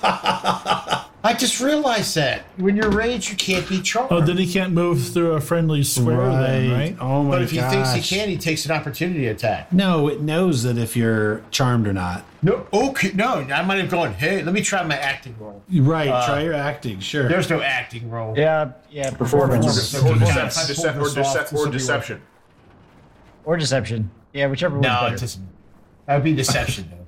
[1.26, 2.42] I just realized that.
[2.58, 4.12] When you're raged, you can't be charmed.
[4.12, 6.98] Oh, then he can't move through a friendly square then, right?
[7.00, 7.32] Oh my god.
[7.32, 9.72] but if he thinks he can, he takes an opportunity attack.
[9.72, 12.26] No, it knows that if you're charmed or not.
[12.42, 13.36] No, okay, no.
[13.36, 14.14] I might have gone.
[14.16, 15.64] Hey, let me try my acting role.
[15.72, 17.30] Right, uh, try your acting, sure.
[17.30, 18.38] There's no acting role.
[18.38, 19.12] yeah, yeah.
[19.12, 20.20] Performance or, Okay.
[20.20, 22.22] decep- Yeah, I decep- pulled or, this decep- or deception.
[23.46, 24.12] or deception.
[24.34, 25.24] Yeah, whichever one's No, better.
[25.24, 25.38] it.
[26.06, 27.08] That would be deception, though.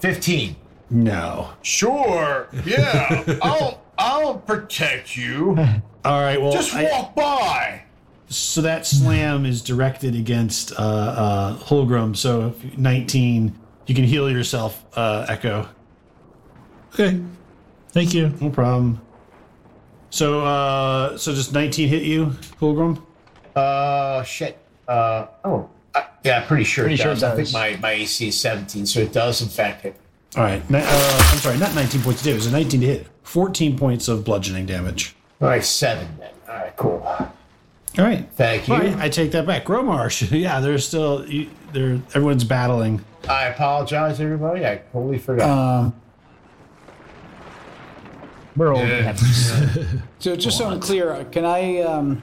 [0.00, 0.56] Fifteen.
[0.90, 1.50] No.
[1.62, 2.48] Sure.
[2.64, 3.38] Yeah.
[3.42, 5.56] I'll I'll protect you.
[6.04, 6.40] All right.
[6.40, 7.82] Well, Just I- walk by.
[8.28, 12.16] so that slam is directed against uh, uh, Holgrim.
[12.16, 15.68] So if 19, you can heal yourself, uh, Echo.
[16.94, 17.20] Okay.
[17.90, 18.32] Thank you.
[18.40, 19.00] No problem.
[20.10, 22.26] So, uh, so just 19 hit you,
[22.60, 23.02] Holgrim.
[23.54, 24.58] Uh, shit.
[24.88, 25.68] Uh, oh.
[25.94, 27.22] Uh, yeah, pretty sure Pretty it sure does.
[27.24, 29.96] I think my, my AC is 17, so it does, in fact, hit.
[30.36, 30.62] All right.
[30.72, 33.06] uh, I'm sorry, not 19 points of It was a 19 to hit.
[33.24, 35.14] 14 points of bludgeoning damage.
[35.40, 36.30] All right, seven then.
[36.48, 37.02] All right, cool.
[37.98, 38.28] All right.
[38.34, 38.74] Thank you.
[38.74, 39.64] All right, I take that back.
[39.64, 40.30] Gromarsh.
[40.40, 41.28] yeah, they're still.
[41.28, 43.04] You, they're everyone's battling.
[43.28, 44.64] I apologize, everybody.
[44.64, 45.48] I totally forgot.
[45.50, 45.94] Um,
[48.56, 48.86] We're old.
[48.86, 49.14] Yeah.
[50.18, 52.22] so just so I'm clear, can I um,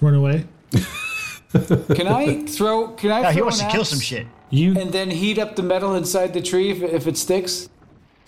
[0.00, 0.46] Run away.
[0.72, 4.26] can I throw can I No, throw he wants an to kill axe some shit.
[4.50, 7.68] You and then heat up the metal inside the tree if, if it sticks?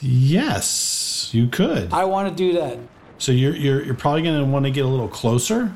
[0.00, 1.92] yes, you could.
[1.92, 2.78] I want to do that.
[3.18, 5.72] So you're you're you're probably going to want to get a little closer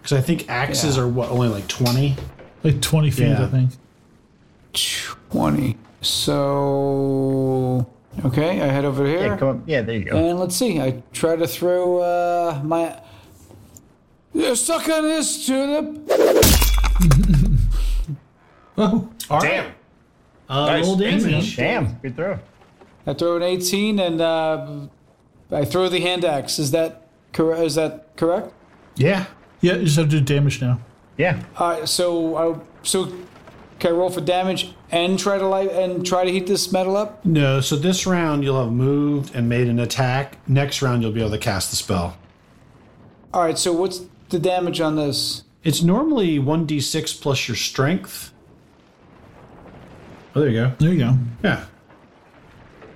[0.00, 1.02] because I think axes Yeah.
[1.04, 2.16] are what only like 20.
[2.64, 3.44] Like 20 feet, Yeah.
[3.44, 3.70] I think.
[5.30, 5.76] 20.
[6.00, 7.86] So
[8.24, 9.26] okay, I head over here.
[9.26, 9.58] Yeah, come up.
[9.66, 10.16] Yeah, there you go.
[10.16, 10.80] And let's see.
[10.80, 12.98] I try to throw uh, my.
[14.34, 16.08] You're stuck on this tulip.
[18.78, 19.50] Oh, all right.
[19.50, 19.72] Damn.
[20.48, 20.84] Uh, Nice.
[20.86, 21.56] roll damage.
[21.56, 22.38] Damn, good throw.
[23.06, 24.86] I throw an 18 and uh,
[25.50, 26.58] I throw the hand axe.
[26.58, 27.62] Is that correct?
[27.62, 28.52] Is that correct?
[28.96, 29.26] Yeah.
[29.60, 30.80] Yeah, you just have to do damage now.
[31.16, 31.42] Yeah.
[31.56, 31.88] All right.
[31.88, 33.06] So, uh, so
[33.78, 36.96] Can I roll for damage and try to light and try to heat this metal
[36.96, 37.24] up?
[37.24, 40.38] No, so this round you'll have moved and made an attack.
[40.48, 42.16] Next round you'll be able to cast the spell.
[43.34, 43.58] All right.
[43.58, 45.44] So what's the damage on this?
[45.64, 48.31] It's normally 1d6 plus your strength.
[50.34, 50.72] Oh, there you go.
[50.78, 51.14] There you go.
[51.44, 51.64] Yeah.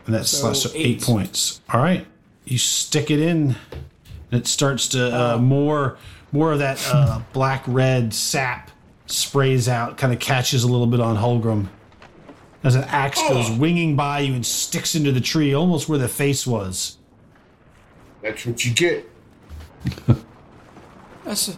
[0.07, 0.87] And that's So so eight.
[0.87, 1.03] eight.
[1.03, 1.61] points.
[1.71, 2.07] All right.
[2.45, 3.57] You stick it in,
[4.31, 5.99] and it starts to uh, more
[6.33, 8.71] more of that uh, black red sap
[9.07, 11.69] sprays out, kind of catches a little bit on Holgrim.
[12.65, 16.09] As an axe goes winging by you and sticks into the tree, almost where the
[16.09, 16.99] face was.
[18.23, 19.09] That's what you get.
[21.25, 21.49] That's.
[21.49, 21.57] A,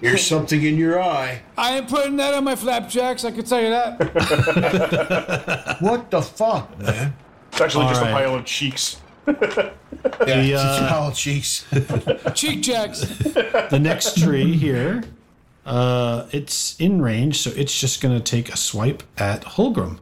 [0.00, 1.40] Here's something in your eye.
[1.56, 3.24] I ain't putting that on my flapjacks.
[3.24, 5.78] I can tell you that.
[5.80, 7.14] What the fuck, man?
[7.52, 8.10] It's actually All just right.
[8.10, 9.00] a pile of cheeks.
[9.26, 9.32] Yeah,
[10.02, 11.64] The, it's uh, a pile of cheeks.
[12.34, 13.00] Cheek jacks.
[13.00, 15.02] The next tree here,
[15.64, 19.98] uh, it's in range, so it's just going to take a swipe at Holgrim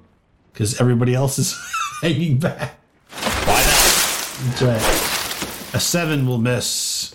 [0.53, 1.57] because everybody else is
[2.03, 2.78] hanging back.
[3.11, 4.59] Why not?
[4.59, 5.74] That's right.
[5.74, 7.14] A seven will miss.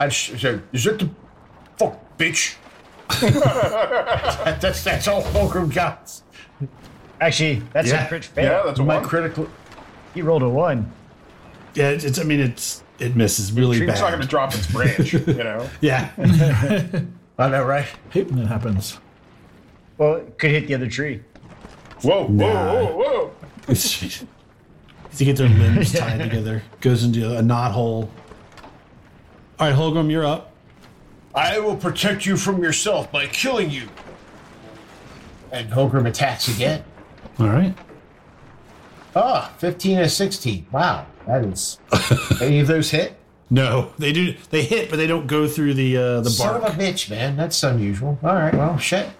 [0.00, 1.08] I sh- said, is that the
[1.90, 2.56] fuck, bitch?
[3.20, 6.20] that, that's that's all Fulcrum got.
[7.20, 8.04] Actually, that's Yeah.
[8.04, 8.44] a crit fail.
[8.44, 9.04] Yeah, that's a My one.
[9.04, 9.48] critical.
[10.14, 10.90] He rolled a one.
[11.74, 14.66] Yeah, it's, it's I mean, it's it misses really It's not going to drop its
[14.70, 15.68] branch, you know.
[15.80, 16.10] Yeah,
[17.38, 17.86] I know, right?
[18.10, 18.98] hate when that happens.
[19.98, 21.22] Well, it could hit the other tree.
[22.02, 22.72] Whoa, whoa, Nah.
[22.74, 23.30] whoa, whoa.
[23.68, 24.24] It's-
[25.16, 28.10] to get their limbs tied together goes into a knot hole.
[29.60, 30.51] All right, Holgrim, you're up.
[31.34, 33.88] I will protect you from yourself by killing you.
[35.50, 36.84] And Holgrim attacks again.
[37.38, 37.74] All right.
[39.14, 40.66] Ah, 15 and 16.
[40.72, 41.78] Wow, that is.
[42.40, 43.16] Any of those hit?
[43.50, 44.34] No, they do.
[44.50, 46.72] They hit, but they don't go through the uh, the Son bark.
[46.72, 47.36] of a bitch, man.
[47.36, 48.18] That's unusual.
[48.22, 49.10] All right, well, shit.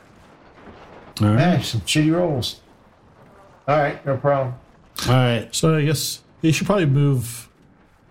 [1.20, 1.36] All right.
[1.36, 2.60] Man, some shitty rolls.
[3.68, 4.54] All right, no problem.
[5.06, 5.54] All right.
[5.54, 7.48] So I guess you should probably move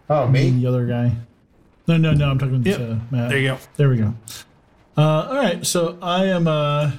[0.10, 1.14] Oh, me, the other guy.
[1.92, 2.30] No, no, no.
[2.32, 2.78] I'm talking Yep.
[2.78, 3.30] to Matt.
[3.30, 3.58] There you go.
[3.76, 4.14] There we go.
[4.98, 6.48] Uh, all right, so I am.
[6.48, 6.92] Uh,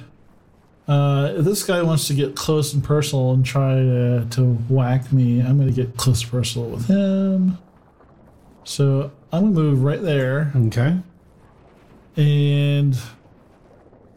[0.87, 5.39] uh, this guy wants to get close and personal and try to, to whack me,
[5.39, 7.57] I'm going to get close and personal with him.
[8.65, 10.97] So I'm going to move right there, Okay.
[12.17, 12.97] and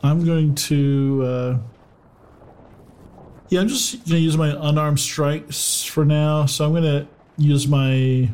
[0.03, 1.23] I'm going to.
[1.25, 1.59] Uh,
[3.49, 6.47] yeah, I'm just going to use my unarmed strikes for now.
[6.47, 7.07] So I'm going to
[7.39, 8.29] use my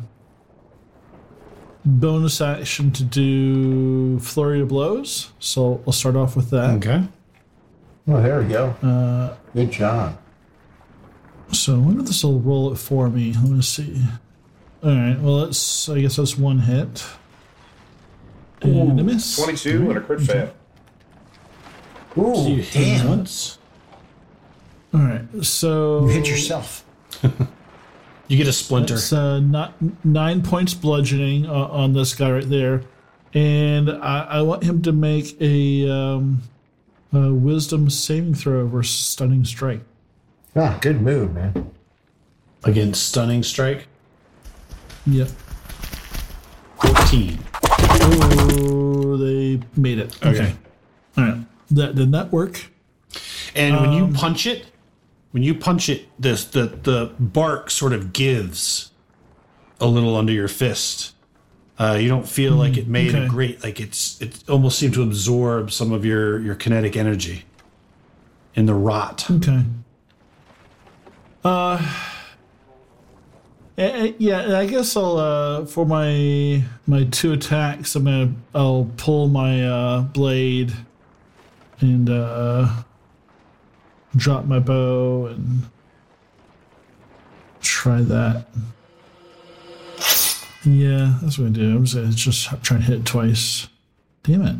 [1.85, 5.31] bonus action to do flurry of blows.
[5.39, 6.71] So I'll start off with that.
[6.77, 7.03] Okay.
[8.07, 8.69] Oh, there we go.
[8.81, 10.17] Uh, Good job.
[11.51, 13.33] so I wonder if this will roll it for me.
[13.33, 14.01] Let me see.
[14.83, 15.17] All right.
[15.19, 17.05] Well, that's I guess that's one hit.
[18.61, 19.35] And a miss.
[19.37, 20.53] 22 and a crit fail.
[22.17, 23.07] Ooh, You hit damn.
[23.09, 23.57] once.
[24.93, 25.25] All right.
[25.43, 26.85] So You hit yourself.
[28.27, 28.95] You get a splinter.
[28.95, 29.73] It's uh, not
[30.05, 32.83] nine points bludgeoning uh, on this guy right there,
[33.33, 36.41] and I, I want him to make a, um,
[37.11, 39.81] a wisdom saving throw versus stunning strike.
[40.55, 41.71] Ah, good move, man.
[42.63, 43.87] Against stunning strike.
[45.05, 45.29] Yep.
[46.81, 47.39] 14.
[47.61, 50.25] Oh, they made it.
[50.25, 50.55] Okay.
[51.17, 51.39] All right.
[51.71, 52.69] That did that work?
[53.55, 54.65] And when you punch it,
[55.33, 58.91] when you punch it, this the the bark sort of gives
[59.79, 61.13] a little under your fist.
[61.79, 63.25] Uh, you don't feel like it made okay.
[63.25, 67.45] a great like it's it almost seemed to absorb some of your your kinetic energy
[68.53, 69.29] in the rot.
[69.29, 69.63] Okay.
[71.43, 71.81] Uh.
[73.79, 78.87] eh, eh, Yeah, I guess I'll uh for my my two attacks I'm gonna I'll
[78.97, 80.73] pull my uh blade
[81.79, 82.83] and uh
[84.15, 85.63] drop my bow and
[87.61, 88.45] try that.
[90.65, 91.75] Yeah, that's what I do.
[91.75, 93.67] I'm just gonna just try to hit it twice.
[94.23, 94.55] Damn it.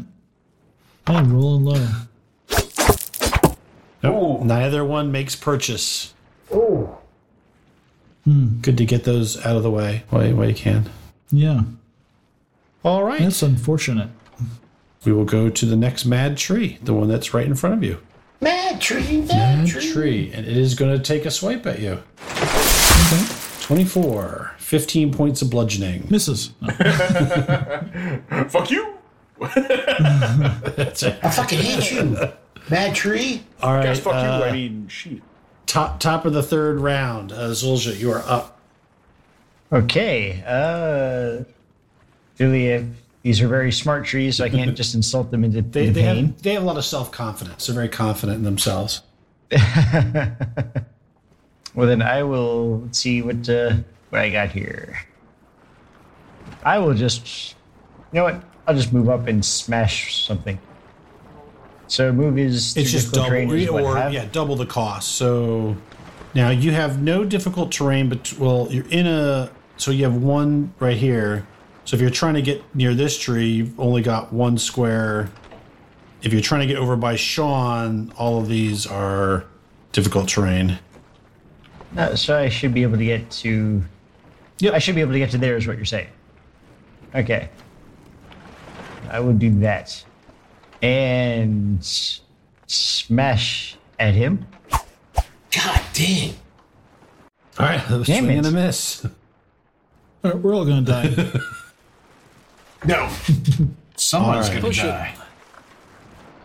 [1.07, 1.87] I'm rolling low.
[4.03, 4.41] Nope.
[4.41, 6.13] Neither one makes purchase.
[6.51, 6.97] Oh,
[8.25, 10.89] Good to get those out of the way while you, while you can.
[11.29, 11.63] Yeah.
[12.83, 13.19] All right.
[13.19, 14.09] That's unfortunate.
[15.03, 17.83] We will go to the next mad tree, the one that's right in front of
[17.83, 17.97] you.
[18.91, 19.27] Mad tree, mad,
[19.59, 19.91] Mad tree.
[19.91, 22.03] tree, and it is going to take a swipe at you.
[22.31, 23.25] Okay.
[23.61, 26.05] 24, 15 points of bludgeoning.
[26.09, 26.51] Misses.
[26.61, 26.69] No.
[28.49, 28.95] Fuck you!
[29.39, 31.19] That's it.
[31.23, 32.17] I fucking hate you.
[32.69, 33.43] Mad tree.
[33.61, 33.83] All right.
[33.85, 35.21] Guys, fuck uh, you, I mean, sheet.
[35.65, 38.59] top top of the third round, uh, Zulja, you are up.
[39.71, 40.41] Okay.
[40.45, 41.43] Uh,
[42.39, 42.85] really, if
[43.23, 46.27] these are very smart trees, so I can't just insult them into They, they pain.
[46.27, 47.65] have they have a lot of self confidence.
[47.65, 49.01] They're very confident in themselves.
[49.51, 50.37] well,
[51.75, 53.77] then I will let's see what uh,
[54.09, 54.99] what I got here.
[56.63, 57.55] I will just,
[58.11, 58.43] you know what?
[58.67, 60.59] I'll just move up and smash something.
[61.87, 65.13] So move is It's just double, is or yeah, double the cost.
[65.13, 65.75] So
[66.33, 69.51] now you have no difficult terrain, but well, you're in a.
[69.77, 71.45] So you have one right here.
[71.85, 75.29] So if you're trying to get near this tree, you've only got one square.
[76.21, 79.45] If you're trying to get over by Sean, all of these are
[79.91, 80.79] difficult terrain.
[81.91, 83.83] No, so I should be able to get to.
[84.59, 84.73] Yep.
[84.73, 86.07] I should be able to get to there, is what you're saying.
[87.13, 87.49] Okay.
[89.09, 90.03] I will do that.
[90.81, 91.83] And
[92.67, 94.45] smash at him.
[94.71, 96.33] God damn.
[97.59, 98.37] All right, Damn swing it.
[98.37, 99.05] and a miss.
[99.05, 99.11] All
[100.31, 101.13] right, we're all gonna die.
[102.85, 103.09] No.
[103.95, 104.47] Someone's All right.
[104.49, 104.87] gonna Push it.
[104.87, 105.15] die.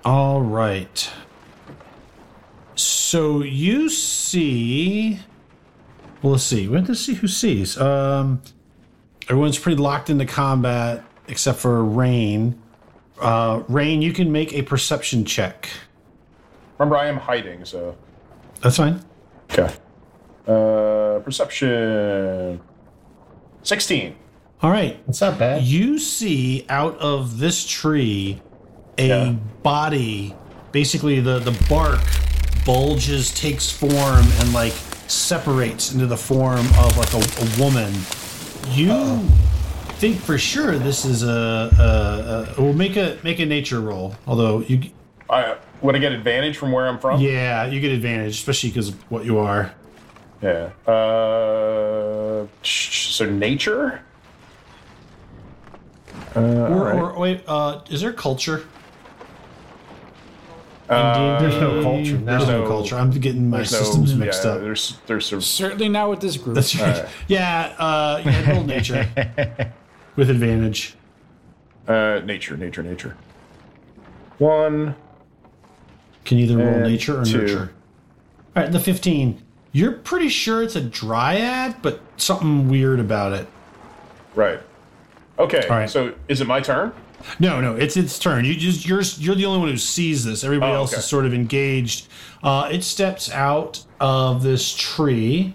[0.04, 1.10] All right.
[2.74, 5.18] So you see.
[6.22, 6.68] Well, let's see.
[6.68, 7.78] We have to see who sees.
[7.80, 8.40] Um,
[9.28, 12.60] everyone's pretty locked into combat except for Rain.
[13.20, 15.68] Uh, Rain, you can make a perception check.
[16.78, 17.96] Remember, I am hiding, so
[18.62, 19.00] That's fine.
[19.50, 19.72] okay.
[20.46, 22.60] Uh, perception.
[23.64, 24.14] Sixteen.
[24.62, 25.04] All right.
[25.06, 25.62] That's not bad.
[25.62, 28.40] You see out of this tree
[28.98, 29.32] a Yeah.
[29.62, 30.34] body.
[30.72, 32.00] Basically, the, the bark
[32.66, 33.92] bulges, takes form,
[34.40, 34.72] and like
[35.06, 37.92] separates into the form of like a, a woman.
[38.70, 39.20] You
[39.98, 42.62] think for sure this is a, a, a.
[42.62, 44.14] We'll make a make a nature roll.
[44.26, 44.82] Although you,
[45.30, 47.20] I would I get advantage from where I'm from?
[47.20, 49.72] yeah, you get advantage, especially because what you are.
[50.42, 50.70] Yeah.
[50.86, 54.02] Uh, so nature.
[56.38, 56.94] Uh, Or, alright.
[56.96, 58.64] or wait, uh, is there culture?
[60.88, 62.16] Uh, There's no culture.
[62.16, 62.96] There's no, no- culture.
[62.96, 64.60] I'm getting my there's no- systems mixed yeah, up.
[64.62, 66.54] There's there's some Certainly not with this group.
[66.54, 67.06] That's right.
[67.28, 69.06] Yeah, uh, yeah, roll nature
[70.16, 70.94] with advantage.
[71.86, 73.16] uh, nature, nature, nature.
[74.38, 74.94] One.
[76.24, 77.38] Can either roll nature or two.
[77.42, 77.72] nurture.
[78.56, 79.42] All right, the 15.
[79.72, 83.46] You're pretty sure it's a dryad, but something weird about it.
[84.34, 84.60] Right.
[85.38, 85.62] Okay.
[85.68, 85.88] All right.
[85.90, 86.92] So is it my turn?
[87.40, 88.44] No, no, it's its turn.
[88.44, 90.44] You just you're you're the only one who sees this.
[90.44, 91.00] Everybody Oh, else okay.
[91.00, 92.06] is sort of engaged.
[92.42, 95.54] Uh, it steps out of this tree,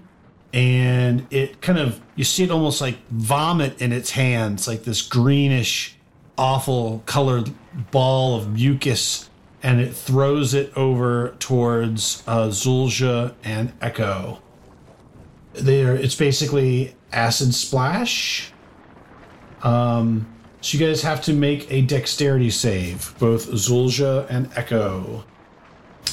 [0.51, 5.01] and it kind of you see it almost like vomit in its hands, like this
[5.01, 5.95] greenish,
[6.37, 7.51] awful colored
[7.91, 9.29] ball of mucus,
[9.61, 14.41] and it throws it over towards uh, Zulja and Echo.
[15.53, 18.51] There, it's basically acid splash.
[19.63, 20.27] Um,
[20.61, 25.25] so you guys have to make a dexterity save, both Zulja and Echo.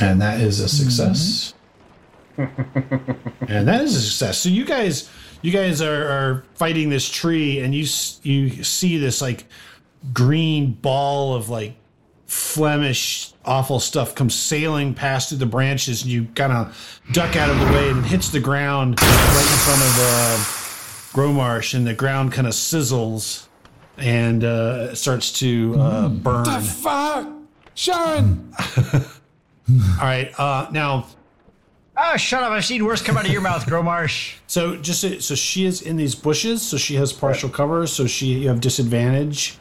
[0.01, 1.55] And that is a success.
[2.37, 4.39] and that is a success.
[4.39, 5.11] So you guys
[5.43, 7.87] you guys are, are fighting this tree and you
[8.23, 9.47] you see this like
[10.13, 11.77] green ball of like
[12.27, 17.51] Flemish awful stuff comes sailing past through the branches and you kind of duck out
[17.51, 20.60] of the way and it hits the ground right in front of uh,
[21.13, 23.47] Gromarsh and the ground kind of sizzles
[23.97, 26.45] and uh, starts to uh, burn.
[26.45, 27.29] What the fuck?
[27.75, 28.53] Sharon!
[28.95, 31.07] All right, uh, now
[32.03, 32.51] Oh, shut up.
[32.51, 34.37] I've seen worse come out of your mouth, Gromarsh.
[34.47, 38.07] so just so, so she is in these bushes, so she has partial cover, so
[38.07, 39.59] she you have disadvantage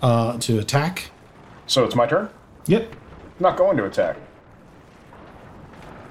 [0.00, 1.10] uh, to attack.
[1.66, 2.30] So it's my turn.
[2.66, 2.92] Yep.
[2.92, 4.16] I'm not going to attack.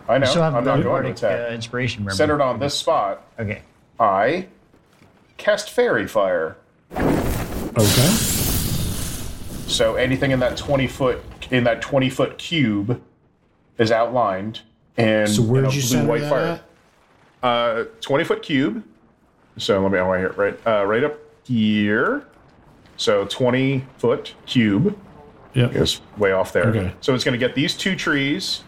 [0.09, 0.33] I know.
[0.33, 1.49] You I'm not going to attack.
[1.49, 2.15] uh, inspiration, remember?
[2.15, 3.61] Centered on this spot, Okay.
[3.99, 4.47] I
[5.39, 6.57] cast faerie fire.
[6.95, 8.07] Okay.
[9.67, 11.21] So anything in that 20 foot
[11.51, 13.01] in that 20 foot cube
[13.77, 14.61] is outlined
[14.97, 16.61] and So where in a did you blue white that fire.
[17.43, 17.45] at?
[17.47, 18.83] Uh, 20 foot cube.
[19.57, 22.25] So let me oh, right here, right, uh, right up here.
[22.97, 24.97] So 20 foot cube
[25.55, 25.75] Yep.
[25.75, 26.67] is way off there.
[26.67, 26.93] Okay.
[27.01, 28.61] So it's going to get these two trees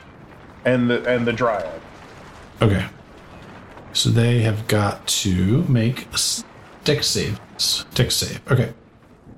[0.66, 1.80] and the and the dryad.
[2.62, 2.86] Okay.
[3.94, 6.08] So they have got to make
[6.82, 7.40] a s- dex save.
[7.94, 8.42] Dex save.
[8.52, 8.74] Okay.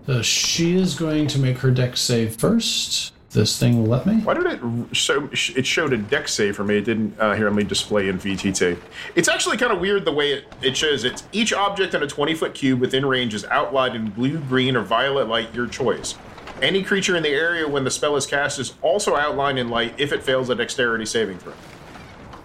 [0.06, 3.14] So she is going to make her dex save first.
[3.32, 4.18] This thing will let me.
[4.18, 4.62] Why did it
[4.96, 5.28] show?
[5.32, 6.78] It showed a dex save for me.
[6.78, 7.20] It didn't.
[7.20, 8.78] Uh, here, let me display in VTT.
[9.16, 11.04] It's actually kind of weird the way it, it shows.
[11.04, 14.76] It's each object in a 20 foot cube within range is outlined in blue, green,
[14.76, 16.14] or violet light, your choice.
[16.62, 19.96] Any creature in the area when the spell is cast is also outlined in light
[19.98, 21.54] if it fails a dexterity saving throw.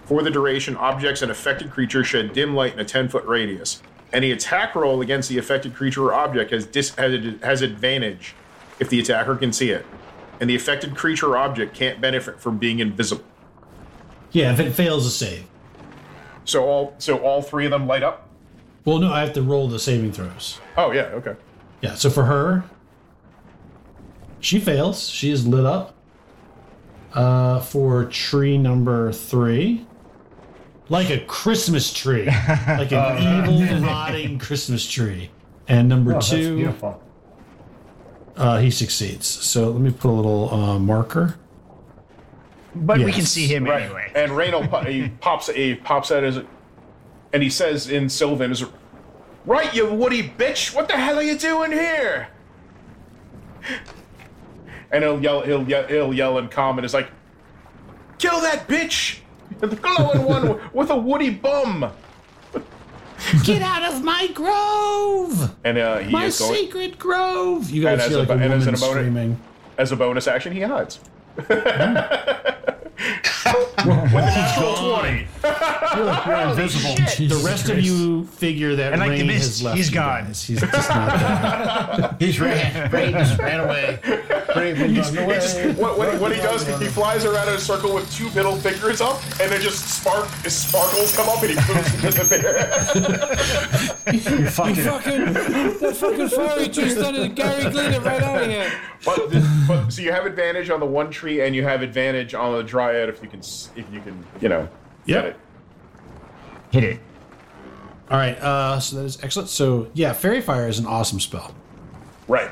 [0.05, 3.83] For the duration, objects and affected creatures shed dim light in a 10 foot radius.
[4.11, 8.33] Any attack roll against the affected creature or object has, dis- has, has advantage
[8.79, 9.85] if the attacker can see it,
[10.39, 13.23] and the affected creature or object can't benefit from being invisible.
[14.31, 15.45] Yeah, if it fails a save.
[16.45, 18.27] So all so all three of them light up.
[18.85, 20.59] Well, no, I have to roll the saving throws.
[20.77, 21.35] Oh yeah, okay.
[21.81, 22.63] Yeah, so for her,
[24.39, 25.09] she fails.
[25.09, 25.95] She is lit up.
[27.13, 29.85] Uh, for tree number three,
[30.89, 32.25] like a Christmas tree,
[32.67, 35.29] like an evil, rotting Christmas tree.
[35.67, 36.73] And number Oh, that's two,
[38.35, 39.27] uh, he succeeds.
[39.27, 41.35] So let me put a little uh, marker.
[42.73, 43.83] But we can see him Right.
[43.83, 44.11] anyway.
[44.15, 46.39] And Reynold po- he pops he pops out as
[47.33, 48.63] and he says in Sylvan is
[49.45, 52.27] Right, you woody bitch, what the hell are you doing here?
[54.91, 57.09] And he'll yell he'll yell he'll yell in common is like
[58.17, 59.19] Kill that bitch!
[59.59, 61.91] The glowing one with a woody bum!
[63.43, 65.53] Get out of my grove!
[65.65, 67.69] And uh, he My is going secret grove!
[67.69, 69.39] You guys as hear a like a bo- and as woman an opponent- screaming.
[69.77, 70.99] as a bonus action he hides.
[73.85, 74.09] Gone.
[75.01, 75.27] 20.
[75.95, 76.95] You're invisible.
[77.27, 79.93] The rest of you figure that And like the Rain mist, has left he's you
[79.95, 80.25] gone.
[80.25, 80.43] guys.
[80.43, 81.19] He's just not
[81.97, 82.15] there.
[82.19, 82.91] He's ran.
[82.91, 83.99] Ray just ran away.
[84.55, 85.73] Ray ran away.
[85.73, 89.01] What, what, what he does, he flies around in a circle with two middle fingers
[89.01, 93.85] up, and then just spark sparkles come up, and he moves into the air.
[94.09, 98.71] You fucking that fucking fire you just done it, Gary Glitter right out of here.
[99.05, 99.31] But,
[99.67, 102.63] but so you have advantage on the one tree, and you have advantage on the
[102.89, 104.67] dryad if you can, if you can, you know,
[105.05, 105.25] get Yep.
[105.25, 105.35] it.
[106.71, 106.99] Hit it.
[108.11, 109.49] All right, uh, so that is excellent.
[109.49, 111.53] So yeah, Faerie Fire is an awesome spell.
[112.27, 112.49] Right.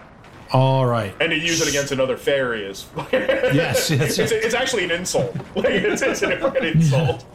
[0.54, 1.14] All right.
[1.20, 2.86] And to use it against another fairy is.
[3.12, 5.36] Yes, that's It's, it's actually an insult.
[5.56, 7.26] Like, it's, it's an an insult.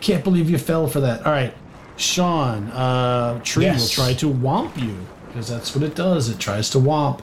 [0.00, 1.24] Can't believe you fell for that.
[1.26, 1.54] All right,
[1.96, 3.80] Sean, uh, Tree Yes.
[3.96, 4.94] will try to womp you
[5.28, 6.28] because that's what it does.
[6.28, 7.20] It tries to womp,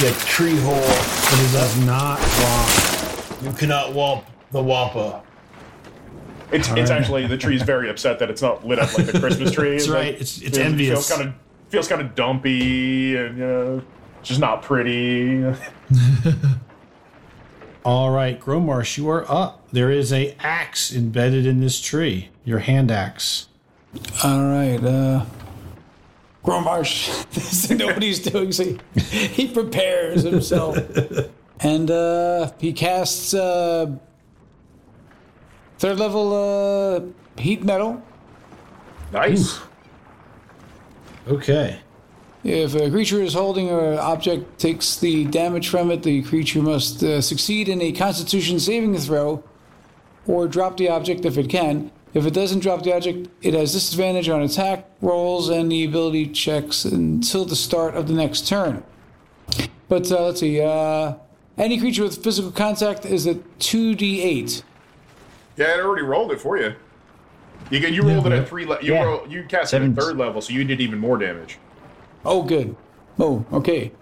[0.00, 0.74] The tree hole.
[0.74, 3.44] but it does not womp.
[3.44, 5.22] You cannot womp the wampa.
[6.52, 9.50] It's, it's actually the tree's very upset that it's not lit up like the Christmas
[9.52, 9.72] tree.
[9.72, 10.08] That's Like, right.
[10.14, 10.90] It's- it's it envious.
[11.08, 11.34] Feels kind of
[11.68, 13.82] feels kind of dumpy and you know,
[14.22, 15.44] just not pretty.
[17.84, 19.68] All right, Gromarsh, you are up.
[19.72, 22.28] There is a axe embedded in this tree.
[22.44, 23.48] Your hand axe.
[24.24, 25.24] All right, uh,
[26.48, 27.28] Gromarsh.
[27.30, 28.52] This is what he's doing.
[28.52, 28.78] So he,
[29.10, 30.78] he prepares himself,
[31.60, 33.94] and uh, he casts uh,
[35.78, 38.02] third level uh, heat metal.
[39.12, 39.60] Nice.
[41.26, 41.80] Okay.
[42.44, 47.02] If a creature is holding an object takes the damage from it, the creature must
[47.02, 49.44] uh, succeed in a Constitution saving throw,
[50.26, 51.90] or drop the object if it can.
[52.14, 56.28] If it doesn't drop the object, it has disadvantage on attack rolls and the ability
[56.28, 58.82] checks until the start of the next turn.
[59.88, 60.60] But uh, let's see.
[60.60, 61.14] Uh,
[61.56, 64.62] any creature with physical contact is a 2d8.
[65.56, 66.74] Yeah, I already rolled it for you.
[67.70, 68.64] You get- you rolled it at three.
[68.64, 69.02] Le- you Yeah.
[69.04, 71.58] roll, you cast Seven- it at third level, so you did even more damage.
[72.24, 72.74] Oh, good.
[73.18, 73.92] Oh, okay.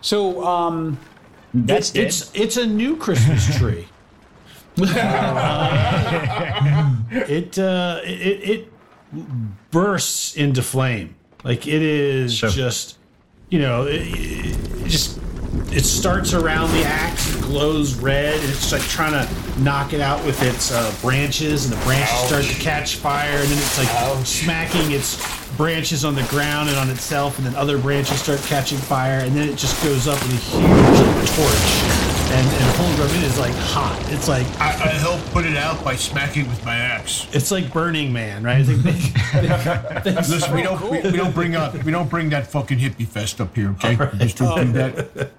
[0.00, 0.98] So, um,
[1.54, 2.06] That's dead.
[2.06, 3.86] It's it's a new Christmas tree.
[7.10, 8.72] it uh, it it
[9.70, 11.14] bursts into flame.
[11.44, 12.98] Like it is So- just
[13.50, 15.20] you know it, it just
[15.70, 20.00] it starts around the axe, it glows red, and it's like trying to knock it
[20.00, 23.78] out with its uh, branches, and the branches start to catch fire, and then it's
[23.78, 25.16] like smacking its
[25.56, 29.34] branches on the ground and on itself, and then other branches start catching fire, and
[29.34, 32.04] then it just goes up in a huge like, torch.
[32.26, 33.98] And, and Holgrim is like hot.
[34.08, 37.28] It's like I, I help put it out by smacking with my axe.
[37.32, 38.56] it's like Burning Man, right?
[38.58, 42.46] I think they, Listen, we don't we, we don't bring up we don't bring that
[42.46, 43.96] fucking hippie fest up here, okay?
[44.12, 45.30] We just don't do that.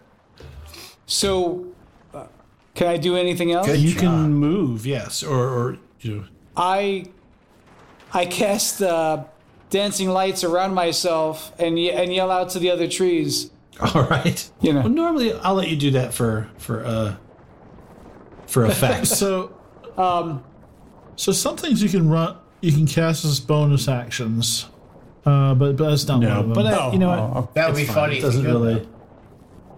[1.06, 1.66] so
[2.14, 2.28] uh,
[2.76, 3.68] can I do anything else?
[3.68, 4.02] Good you job.
[4.02, 6.24] can move, yes, or or you know,
[6.56, 7.08] I
[8.14, 9.26] I cast uh,
[9.76, 13.52] dancing lights around myself and ye- and yell out to the other trees.
[13.82, 14.50] All right.
[14.62, 14.80] You know.
[14.82, 17.16] Well, normally I'll let you do that for for uh
[18.48, 19.08] for effect.
[19.08, 19.54] So,
[19.98, 20.44] um,
[21.18, 24.68] so some things you can run, you can cast as bonus actions,
[25.26, 26.54] uh, but but that's not one no, of them.
[26.54, 27.20] but uh, you know what?
[27.20, 27.96] Oh, That would be fine.
[27.96, 28.18] funny.
[28.20, 28.88] It doesn't really.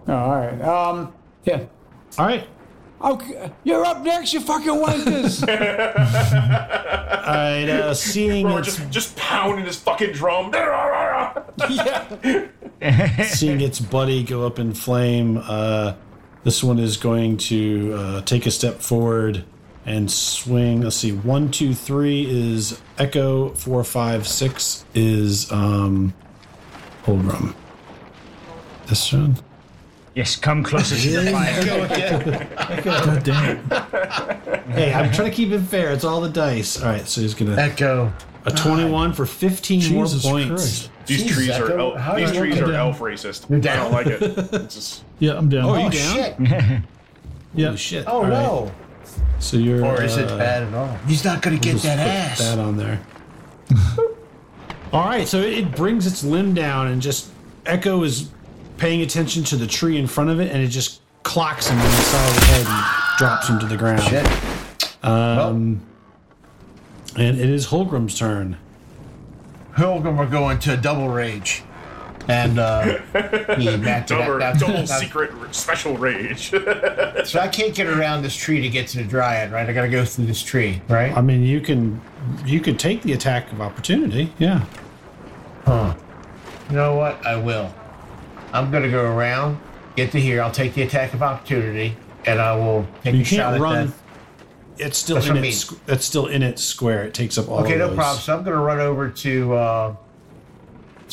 [0.06, 0.60] oh, all right.
[0.62, 1.12] Um,
[1.44, 1.64] yeah.
[2.18, 2.46] All right.
[3.00, 5.42] Okay, you're up next, you fucking wankers.
[5.48, 7.68] All right.
[7.68, 10.50] Uh, seeing Or its just just pounding his fucking drum.
[11.70, 13.22] yeah.
[13.22, 15.94] seeing its buddy go up in flame, uh,
[16.42, 19.44] this one is going to uh, take a step forward
[19.86, 20.80] and swing.
[20.82, 23.50] Let's see, one, two, three is Echo.
[23.50, 26.14] Four, five, six is um,
[27.04, 27.54] Holgrim.
[28.86, 29.36] This one.
[30.18, 31.64] Yes, come closer to the fire.
[32.84, 34.60] God damn it.
[34.70, 35.92] Hey, I'm trying to keep it fair.
[35.92, 36.82] It's all the dice.
[36.82, 38.12] All right, so he's gonna Echo.
[38.44, 40.48] a 21 for 15 Jesus more points.
[40.48, 40.90] Christ.
[41.06, 43.48] These Jeez, trees are Echo, el- how these do I trees are elf racist.
[43.48, 43.76] You're I down?
[43.84, 44.22] don't like it.
[44.64, 45.64] It's just, Yeah, I'm down.
[45.66, 46.14] Oh, you Oh down?
[46.16, 46.34] shit!
[47.54, 47.66] yeah.
[47.66, 48.04] Holy shit!
[48.08, 48.30] Oh All right.
[48.30, 48.72] no!
[49.38, 49.84] So you're.
[49.86, 50.96] Or is it uh, bad at all?
[51.06, 52.38] He's not gonna get just that put ass.
[52.40, 53.00] That on there.
[54.92, 57.30] All right, so it brings its limb down and just
[57.66, 58.30] Echo is
[58.78, 61.84] paying attention to the tree in front of it, and it just clocks him in
[61.84, 64.02] the side of the head and drops him to the ground.
[64.02, 65.04] Shit.
[65.04, 65.82] Um,
[67.16, 68.56] and it is Holgrim's turn.
[69.76, 71.62] Holgrim are going to double rage.
[72.28, 72.98] And uh,
[73.56, 76.52] he matched double, that, that, double that- secret r- special rage.
[77.24, 79.68] So I can't get around this tree to get to the dryad, right?
[79.68, 81.14] I gotta go through this tree, right?
[81.14, 82.00] I mean, you can
[82.46, 84.32] you could take the attack of opportunity.
[84.38, 84.64] Yeah.
[85.66, 85.94] Huh.
[86.70, 87.24] You know what?
[87.26, 87.74] I will.
[88.52, 89.58] I'm gonna go around,
[89.96, 90.42] get to here.
[90.42, 91.96] I'll take the attack of opportunity,
[92.26, 93.86] and I will take You a shot at run.
[93.88, 93.94] that.
[94.86, 96.04] It's still That's in what I its.
[96.04, 97.02] Still in its square.
[97.04, 97.60] It takes up all.
[97.60, 97.96] Okay, of no those.
[97.96, 98.20] problem.
[98.22, 99.54] So I'm gonna run over to.
[99.54, 99.96] Uh,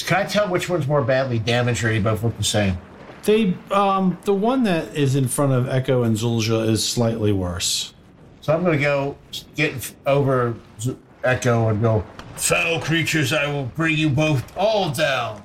[0.06, 2.78] can I tell which one's more badly damaged, or they both look the same?
[3.24, 7.94] They um the one that is in front of Echo and Zulja is slightly worse.
[8.42, 9.16] So I'm gonna go
[9.56, 12.04] get over Z- Echo and go.
[12.36, 15.42] Foul creatures, I will bring you both all down.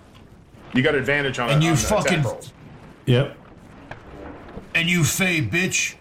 [0.75, 2.25] You got advantage on And on you the fucking-
[3.07, 3.37] Yep.
[4.75, 5.95] And you, Fey bitch,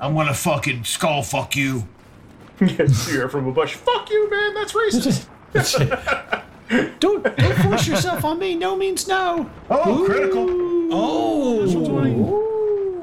[0.00, 1.88] I'm gonna fucking skull fuck you.
[2.60, 3.74] you hear from a bush.
[3.74, 4.54] Fuck you, man.
[4.54, 5.26] That's racist.
[7.00, 8.54] don't don't force yourself on me.
[8.54, 9.48] No means no.
[9.70, 10.46] Oh, critical!
[10.92, 11.64] Oh.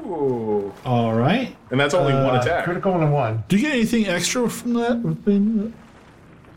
[0.06, 0.72] Ooh.
[0.84, 1.56] All right.
[1.70, 2.64] And that's only one Uh, attack.
[2.64, 3.42] critical on a one.
[3.48, 5.02] Do you get anything extra from that?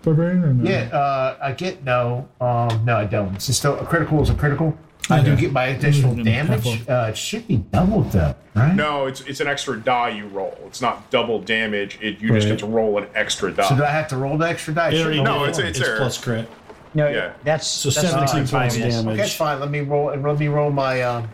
[0.08, 0.70] With being Barbarian or no?
[0.70, 2.28] Yeah, uh, I get no.
[2.42, 3.36] Um, no, I don't.
[3.36, 4.78] It's just still a critical is a critical.
[5.10, 6.66] I do get my additional damage.
[6.90, 8.76] Uh, it should be doubled though, right?
[8.76, 10.58] No, it's it's an extra die you roll.
[10.66, 11.98] It's not double damage.
[12.02, 12.52] It you just Right.
[12.54, 13.70] get to roll an extra die.
[13.70, 14.94] So do I have to roll the extra dice?
[14.96, 15.50] It already No, did.
[15.50, 15.98] it's- it's it's there.
[15.98, 16.50] plus crit.
[16.94, 17.32] No, Yeah.
[17.44, 18.94] that's So that's 17 fine, points of yes.
[18.96, 19.08] damage.
[19.14, 19.60] Okay, that's fine.
[19.62, 20.08] Let me roll.
[20.08, 21.30] Let me roll my um,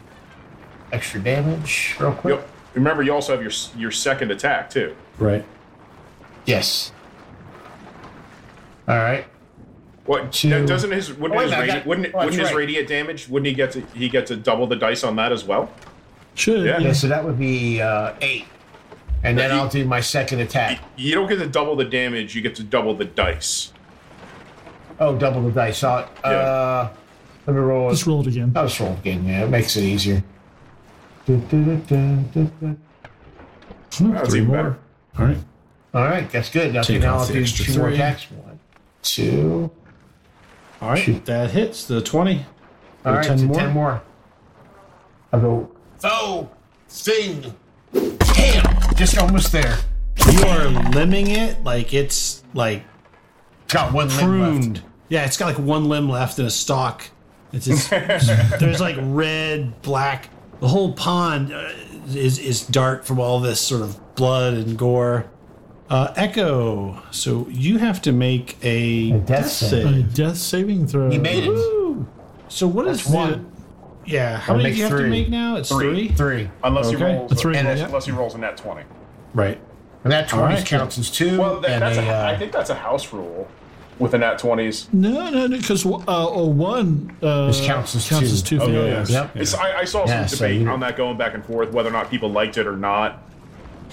[0.91, 2.36] extra damage real quick.
[2.36, 2.50] Yep.
[2.76, 4.95] Remember, you also have your s- your second attack too.
[5.18, 5.44] Right.
[6.45, 6.91] Yes.
[8.88, 9.26] All right.
[10.05, 10.49] What Two.
[10.49, 12.55] that doesn't his wouldn't Oh, his radi- got- wouldn't oh, wouldn't his right.
[12.55, 15.45] radiant damage wouldn't he get to he get to double the dice on that as
[15.45, 15.72] well?
[16.35, 16.65] Should.
[16.65, 16.80] Yeah.
[16.80, 16.91] Yeah.
[16.93, 18.45] So that would be uh, eight,
[19.23, 20.81] and then you- I'll do my second attack.
[20.97, 22.35] You don't get to double the damage.
[22.35, 23.72] You get to double the dice.
[24.99, 25.77] Oh, double the dice.
[25.80, 26.89] So, uh,
[27.47, 27.89] let me roll.
[27.89, 28.51] Just roll it again.
[28.55, 29.26] I'll just roll again.
[29.26, 30.22] Yeah, it makes it easier.
[31.26, 32.77] Du- du- du-.
[33.89, 34.57] That's Three even more.
[34.57, 34.77] better.
[35.19, 35.38] All right.
[35.93, 36.76] All right, that's good.
[36.76, 37.95] Okay, Take now off I'll the do two more three.
[37.95, 38.26] attacks.
[39.04, 39.72] One, two.
[40.82, 41.26] All right.
[41.26, 42.38] That hits the 20.
[43.06, 43.56] All Go right, 10 so more.
[43.56, 44.02] ten more.
[45.34, 45.72] I'll go.
[46.00, 46.52] Foul
[46.88, 47.54] thing.
[47.92, 49.78] Damn, just almost there.
[50.32, 52.84] You are limbing it like it's like
[53.68, 54.24] Got one limb left.
[54.24, 54.82] pruned.
[55.10, 57.10] Yeah, it's got like one limb left and a stalk.
[57.52, 57.90] It's just,
[58.60, 60.30] there's like red, black.
[60.62, 61.70] The whole pond uh,
[62.10, 65.30] is is dark from all this sort of blood and gore.
[65.94, 66.99] Uh, Echo.
[67.11, 69.86] So you have to make a, A death save.
[69.86, 71.11] A death saving throw.
[71.11, 71.49] He made it.
[71.49, 72.07] Woo!
[72.48, 73.52] So what is That's one.
[74.03, 75.56] Yeah, how many do you have to make now?
[75.57, 76.07] It's three.
[76.10, 76.49] Three.
[76.64, 76.98] Unless Okay.
[76.98, 77.86] he rolls That's right, unless, yeah.
[77.86, 78.82] unless he rolls a nat twenty.
[79.36, 79.61] Right.
[80.03, 80.65] And that twenty right.
[80.65, 81.38] counts as two.
[81.40, 83.48] Well, that, and that's a, a, uh, I think that's a house rule
[83.99, 84.90] with the nat twenties.
[84.91, 88.34] No, no, no, because uh, oh, one uh, This counts as counts two.
[88.34, 89.11] as two Oh, failures.
[89.11, 89.36] Yep.
[89.36, 91.72] It's, I, I saw Yeah, some so debate you- on that going back and forth
[91.72, 93.22] whether or not people liked it or not.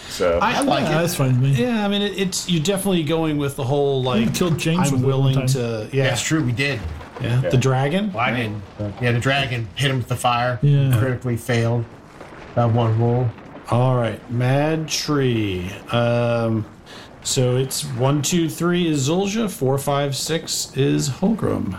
[0.09, 1.03] So I like Yeah, it.
[1.03, 1.63] that's fine with me.
[1.65, 5.03] Yeah, I mean it, it's you're definitely going with the whole like killed James I'm
[5.03, 5.47] willing time.
[5.49, 6.43] to yeah, That's true.
[6.43, 6.81] We did.
[7.21, 8.13] yeah the dragon.
[8.13, 8.63] Well, I didn't.
[9.01, 10.59] yeah, the dragon hit him with the fire.
[10.63, 10.97] Yeah.
[10.99, 11.85] Critically failed.
[12.57, 13.29] That one roll.
[13.71, 15.71] All right, Mad Tree.
[15.93, 16.67] Um,
[17.23, 19.49] so it's one, two, three is Zulja.
[19.49, 21.79] Four, five, six is Holgrim.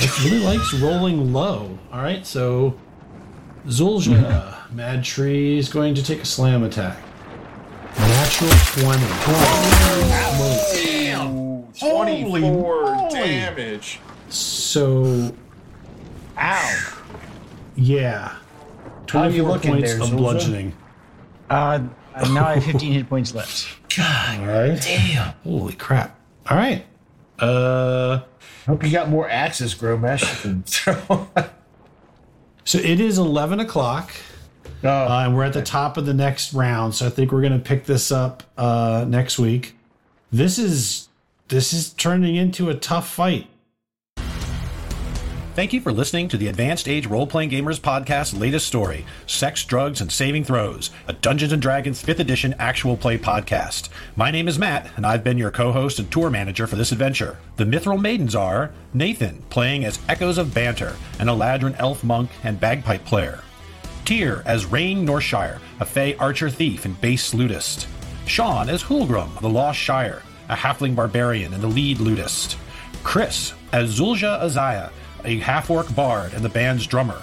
[0.00, 1.78] It really likes rolling low.
[1.92, 2.76] All right, so
[3.68, 6.98] Zulja, Mad Tree is going to take a slam attack.
[8.40, 9.06] Natural twenty.
[11.78, 13.10] twenty four moly.
[13.14, 14.00] damage.
[14.28, 15.32] So,
[16.38, 17.02] Ow.
[17.76, 18.36] yeah,
[19.08, 20.16] How you twenty-four points there, of Zulja?
[20.16, 20.72] bludgeoning.
[21.48, 21.82] Uh,
[22.32, 23.68] now I have 15 hit points left.
[23.98, 24.04] All
[24.46, 24.80] right.
[24.80, 25.34] Damn.
[25.44, 26.18] Holy crap!
[26.50, 26.84] All right.
[27.38, 28.20] Uh.
[28.66, 30.44] Hope you got more axes, Gromarsh.
[30.86, 31.44] you.
[32.66, 34.10] So it is 11 o'clock,
[34.84, 36.94] Oh, uh, and we're at the top of the next round.
[36.94, 39.76] So I think we're going to pick this up uh, next week.
[40.30, 41.08] This is
[41.48, 43.46] this is turning into a tough fight.
[45.54, 49.64] Thank you for listening to the Advanced Age Role Playing Gamers podcast latest story, Sex,
[49.64, 53.88] Drugs, and Saving Throws, a Dungeons and Dragons 5th edition actual play podcast.
[54.16, 57.38] My name is Matt, and I've been your co-host and tour manager for this adventure.
[57.54, 62.58] The Mithril Maidens are Nathan, playing as Echoes of Banter, an Eladrin elf monk and
[62.58, 63.43] bagpipe player.
[64.04, 67.86] Tyr as Rain Northshire, a Fey archer thief and bass lutist.
[68.26, 72.56] Sean as Holgrim, the Lost Shire, a halfling barbarian and the lead lutist.
[73.02, 74.90] Chris as Zulja Azaya,
[75.24, 77.22] a half orc bard and the band's drummer.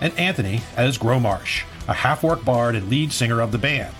[0.00, 3.94] And Anthony as Gromarsh, a half orc bard and lead singer of the band.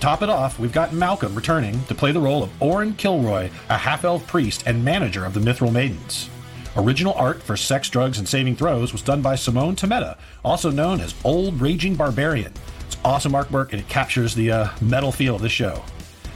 [0.00, 3.76] Top it off, we've got Malcolm returning to play the role of Orin Kilroy, a
[3.76, 6.30] half elf priest and manager of the Mithril Maidens.
[6.78, 11.00] Original art for Sex, Drugs, and Saving Throws was done by Simone Tometa, also known
[11.00, 12.52] as Old Raging Barbarian.
[12.86, 15.82] It's awesome artwork and it captures the uh, metal feel of the show.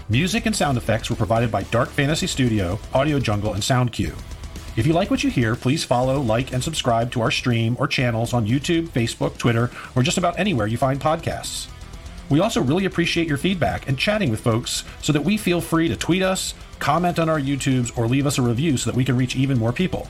[0.09, 4.12] Music and sound effects were provided by Dark Fantasy Studio, Audio Jungle, and SoundQ.
[4.77, 7.86] If you like what you hear, please follow, like, and subscribe to our stream or
[7.86, 11.69] channels on YouTube, Facebook, Twitter, or just about anywhere you find podcasts.
[12.31, 15.86] We also really appreciate your feedback and chatting with folks so that we feel free
[15.86, 19.05] to tweet us, comment on our YouTubes, or leave us a review so that we
[19.05, 20.09] can reach even more people.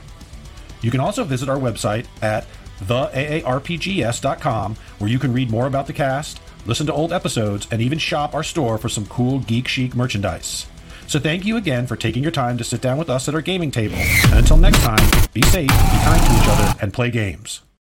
[0.83, 2.45] You can also visit our website at
[2.81, 7.97] theaarpgs.com where you can read more about the cast, listen to old episodes, and even
[7.97, 10.67] shop our store for some cool geek chic merchandise.
[11.07, 13.41] So thank you again for taking your time to sit down with us at our
[13.41, 13.95] gaming table.
[13.97, 17.63] And until next time, be safe, be kind to each other, and play games.